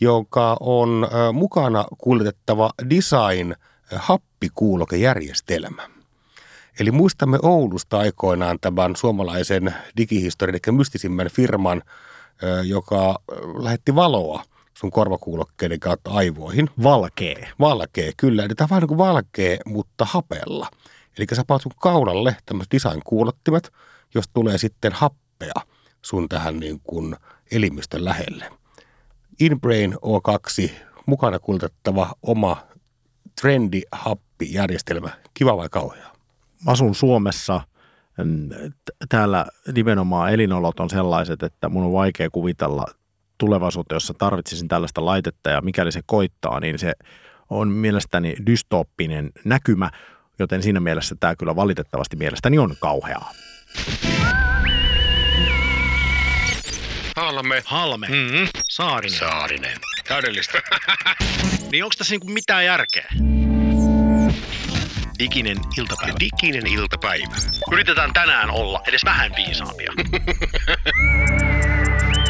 [0.00, 3.56] joka on ä, mukana kuljetettava design ä,
[3.96, 5.88] happikuulokejärjestelmä.
[6.80, 11.82] Eli muistamme Oulusta aikoinaan tämän suomalaisen digihistorian, eli mystisimmän firman,
[12.64, 13.18] joka
[13.58, 14.44] lähetti valoa
[14.82, 16.70] sun korvakuulokkeiden kautta aivoihin.
[16.82, 17.48] Valkee.
[17.60, 18.44] Valkee, kyllä.
[18.44, 20.68] Eli tämä on vähän niin kuin valkee, mutta hapella.
[21.18, 23.72] Eli sä paat sun kaulalle tämmöiset design-kuulottimet,
[24.14, 25.54] jos tulee sitten happea
[26.02, 27.16] sun tähän niin kuin
[27.50, 28.50] elimistön lähelle.
[29.40, 30.70] InBrain O2,
[31.06, 32.56] mukana kuljetettava oma
[33.40, 35.10] trendi happijärjestelmä.
[35.34, 36.12] Kiva vai kauhea?
[36.66, 37.60] asun Suomessa,
[39.08, 42.86] täällä nimenomaan elinolot on sellaiset, että mun on vaikea kuvitella
[43.42, 46.92] tulevaisuutta, jossa tarvitsisin tällaista laitetta ja mikäli se koittaa, niin se
[47.50, 49.90] on mielestäni dystooppinen näkymä,
[50.38, 53.30] joten siinä mielessä tämä kyllä valitettavasti mielestäni on kauheaa.
[57.16, 57.62] Halme.
[57.66, 58.08] Halme.
[58.08, 58.48] Mm-hmm.
[58.70, 59.18] Saarinen.
[59.18, 59.78] Saarinen.
[60.08, 60.62] Täydellistä.
[61.72, 63.08] Niin onko tässä niinku mitään järkeä?
[65.18, 66.14] Diginen iltapäivä.
[66.20, 67.34] Diginen iltapäivä.
[67.72, 69.92] Yritetään tänään olla edes vähän viisaampia.